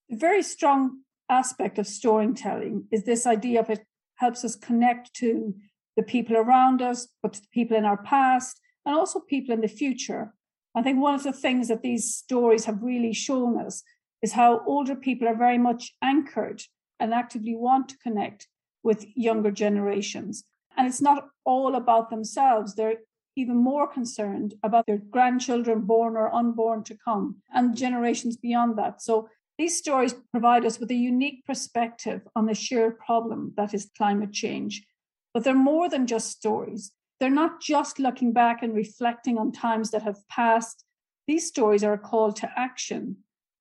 a 0.09 0.15
very 0.15 0.41
strong 0.41 1.01
aspect 1.29 1.77
of 1.77 1.85
storytelling 1.85 2.87
is 2.91 3.03
this 3.03 3.27
idea 3.27 3.59
of 3.59 3.69
it 3.69 3.85
helps 4.15 4.43
us 4.43 4.55
connect 4.55 5.13
to 5.17 5.53
the 5.97 6.01
people 6.01 6.35
around 6.35 6.81
us, 6.81 7.09
but 7.21 7.33
the 7.33 7.47
people 7.51 7.77
in 7.77 7.85
our 7.85 8.01
past, 8.01 8.59
and 8.87 8.95
also 8.95 9.19
people 9.19 9.53
in 9.53 9.61
the 9.61 9.67
future. 9.67 10.33
I 10.73 10.81
think 10.81 10.99
one 10.99 11.13
of 11.13 11.21
the 11.21 11.31
things 11.31 11.67
that 11.67 11.83
these 11.83 12.11
stories 12.11 12.65
have 12.65 12.81
really 12.81 13.13
shown 13.13 13.63
us 13.63 13.83
is 14.23 14.33
how 14.33 14.63
older 14.65 14.95
people 14.95 15.27
are 15.27 15.37
very 15.37 15.59
much 15.59 15.93
anchored 16.01 16.63
and 16.99 17.13
actively 17.13 17.55
want 17.55 17.87
to 17.89 17.99
connect 17.99 18.47
with 18.83 19.05
younger 19.15 19.51
generations. 19.51 20.43
And 20.77 20.87
it's 20.87 21.01
not 21.01 21.29
all 21.45 21.75
about 21.75 22.09
themselves. 22.09 22.75
They're 22.75 22.97
even 23.35 23.57
more 23.57 23.87
concerned 23.87 24.53
about 24.63 24.85
their 24.85 24.97
grandchildren, 24.97 25.81
born 25.81 26.15
or 26.15 26.33
unborn, 26.33 26.83
to 26.83 26.97
come, 27.03 27.37
and 27.53 27.75
generations 27.75 28.37
beyond 28.37 28.77
that. 28.77 29.01
So 29.01 29.29
these 29.57 29.77
stories 29.77 30.15
provide 30.31 30.65
us 30.65 30.79
with 30.79 30.91
a 30.91 30.95
unique 30.95 31.45
perspective 31.45 32.21
on 32.35 32.45
the 32.45 32.55
shared 32.55 32.99
problem 32.99 33.53
that 33.55 33.73
is 33.73 33.91
climate 33.97 34.31
change. 34.31 34.85
But 35.33 35.43
they're 35.43 35.55
more 35.55 35.89
than 35.89 36.07
just 36.07 36.31
stories. 36.31 36.91
They're 37.19 37.29
not 37.29 37.61
just 37.61 37.99
looking 37.99 38.33
back 38.33 38.61
and 38.61 38.75
reflecting 38.75 39.37
on 39.37 39.51
times 39.51 39.91
that 39.91 40.03
have 40.03 40.27
passed. 40.27 40.83
These 41.27 41.47
stories 41.47 41.83
are 41.83 41.93
a 41.93 41.97
call 41.97 42.33
to 42.33 42.51
action. 42.55 43.17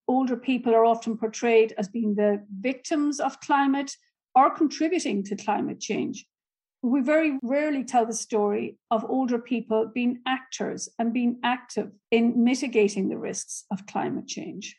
Older 0.08 0.36
people 0.36 0.74
are 0.74 0.84
often 0.84 1.16
portrayed 1.16 1.74
as 1.78 1.88
being 1.88 2.14
the 2.14 2.44
victims 2.60 3.20
of 3.20 3.40
climate 3.40 3.96
are 4.34 4.50
contributing 4.50 5.22
to 5.24 5.36
climate 5.36 5.80
change. 5.80 6.26
We 6.82 7.00
very 7.00 7.38
rarely 7.42 7.84
tell 7.84 8.06
the 8.06 8.14
story 8.14 8.76
of 8.90 9.04
older 9.08 9.38
people 9.38 9.90
being 9.94 10.20
actors 10.26 10.88
and 10.98 11.12
being 11.12 11.38
active 11.44 11.92
in 12.10 12.42
mitigating 12.42 13.08
the 13.08 13.18
risks 13.18 13.64
of 13.70 13.86
climate 13.86 14.26
change. 14.26 14.76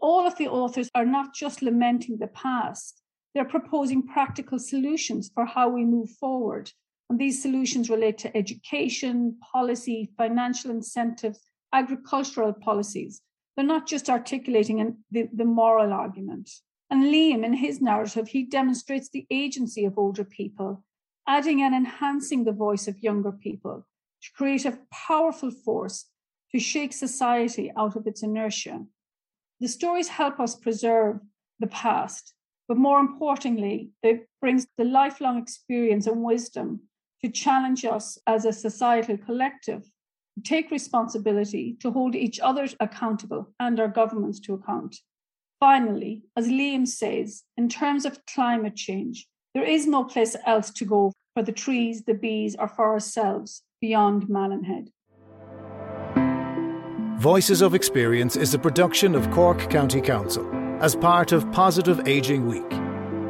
All 0.00 0.26
of 0.26 0.36
the 0.38 0.48
authors 0.48 0.88
are 0.94 1.04
not 1.04 1.34
just 1.34 1.62
lamenting 1.62 2.18
the 2.18 2.28
past, 2.28 3.02
they're 3.34 3.44
proposing 3.44 4.06
practical 4.06 4.58
solutions 4.58 5.30
for 5.34 5.44
how 5.44 5.68
we 5.68 5.84
move 5.84 6.10
forward. 6.10 6.70
And 7.10 7.18
these 7.18 7.42
solutions 7.42 7.90
relate 7.90 8.16
to 8.18 8.36
education, 8.36 9.36
policy, 9.52 10.10
financial 10.16 10.70
incentives, 10.70 11.40
agricultural 11.72 12.52
policies. 12.52 13.20
They're 13.56 13.66
not 13.66 13.86
just 13.86 14.08
articulating 14.08 14.80
an, 14.80 15.04
the, 15.10 15.28
the 15.32 15.44
moral 15.44 15.92
argument. 15.92 16.48
And 16.90 17.04
Liam, 17.04 17.44
in 17.44 17.54
his 17.54 17.80
narrative, 17.80 18.28
he 18.28 18.44
demonstrates 18.44 19.08
the 19.08 19.26
agency 19.30 19.84
of 19.84 19.98
older 19.98 20.24
people, 20.24 20.84
adding 21.26 21.62
and 21.62 21.74
enhancing 21.74 22.44
the 22.44 22.52
voice 22.52 22.86
of 22.86 23.02
younger 23.02 23.32
people 23.32 23.86
to 24.22 24.32
create 24.36 24.64
a 24.64 24.78
powerful 24.92 25.50
force 25.50 26.06
to 26.52 26.58
shake 26.58 26.92
society 26.92 27.72
out 27.76 27.96
of 27.96 28.06
its 28.06 28.22
inertia. 28.22 28.84
The 29.60 29.68
stories 29.68 30.08
help 30.08 30.40
us 30.40 30.54
preserve 30.54 31.20
the 31.58 31.66
past, 31.66 32.34
but 32.68 32.76
more 32.76 33.00
importantly, 33.00 33.90
it 34.02 34.28
brings 34.40 34.66
the 34.76 34.84
lifelong 34.84 35.38
experience 35.38 36.06
and 36.06 36.22
wisdom 36.22 36.80
to 37.22 37.30
challenge 37.30 37.84
us 37.84 38.18
as 38.26 38.44
a 38.44 38.52
societal 38.52 39.16
collective 39.16 39.82
to 40.34 40.42
take 40.42 40.70
responsibility, 40.70 41.76
to 41.80 41.90
hold 41.90 42.14
each 42.14 42.40
other 42.40 42.66
accountable 42.80 43.52
and 43.60 43.80
our 43.80 43.88
governments 43.88 44.40
to 44.40 44.54
account. 44.54 44.96
Finally, 45.60 46.22
as 46.36 46.48
Liam 46.48 46.86
says, 46.86 47.44
in 47.56 47.68
terms 47.68 48.04
of 48.04 48.24
climate 48.26 48.76
change, 48.76 49.26
there 49.54 49.64
is 49.64 49.86
no 49.86 50.04
place 50.04 50.36
else 50.46 50.70
to 50.70 50.84
go 50.84 51.12
for 51.34 51.42
the 51.42 51.52
trees, 51.52 52.02
the 52.04 52.14
bees, 52.14 52.56
or 52.58 52.68
for 52.68 52.92
ourselves 52.92 53.62
beyond 53.80 54.28
Malin 54.28 54.90
Voices 57.18 57.62
of 57.62 57.74
Experience 57.74 58.36
is 58.36 58.52
a 58.54 58.58
production 58.58 59.14
of 59.14 59.30
Cork 59.30 59.70
County 59.70 60.00
Council 60.00 60.48
as 60.80 60.94
part 60.94 61.32
of 61.32 61.50
Positive 61.52 62.06
Aging 62.06 62.46
Week. 62.46 62.72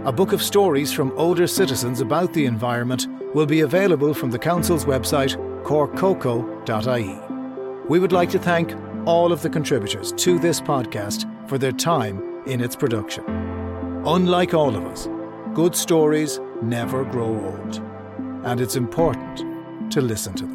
A 0.06 0.12
book 0.12 0.32
of 0.32 0.42
stories 0.42 0.92
from 0.92 1.12
older 1.16 1.46
citizens 1.46 2.00
about 2.00 2.32
the 2.32 2.46
environment 2.46 3.06
will 3.34 3.46
be 3.46 3.60
available 3.60 4.12
from 4.12 4.30
the 4.30 4.38
Council's 4.38 4.84
website, 4.84 5.36
corkcoco.ie. 5.62 7.18
We 7.88 7.98
would 7.98 8.12
like 8.12 8.30
to 8.30 8.38
thank 8.38 8.74
all 9.06 9.32
of 9.32 9.42
the 9.42 9.50
contributors 9.50 10.12
to 10.12 10.38
this 10.38 10.60
podcast 10.60 11.30
for 11.46 11.58
their 11.58 11.72
time 11.72 12.22
in 12.46 12.60
its 12.60 12.76
production. 12.76 13.24
Unlike 14.06 14.54
all 14.54 14.76
of 14.76 14.84
us, 14.86 15.08
good 15.54 15.74
stories 15.74 16.40
never 16.62 17.04
grow 17.04 17.26
old, 17.26 17.82
and 18.44 18.60
it's 18.60 18.76
important 18.76 19.92
to 19.92 20.00
listen 20.00 20.34
to 20.34 20.46
them. 20.46 20.53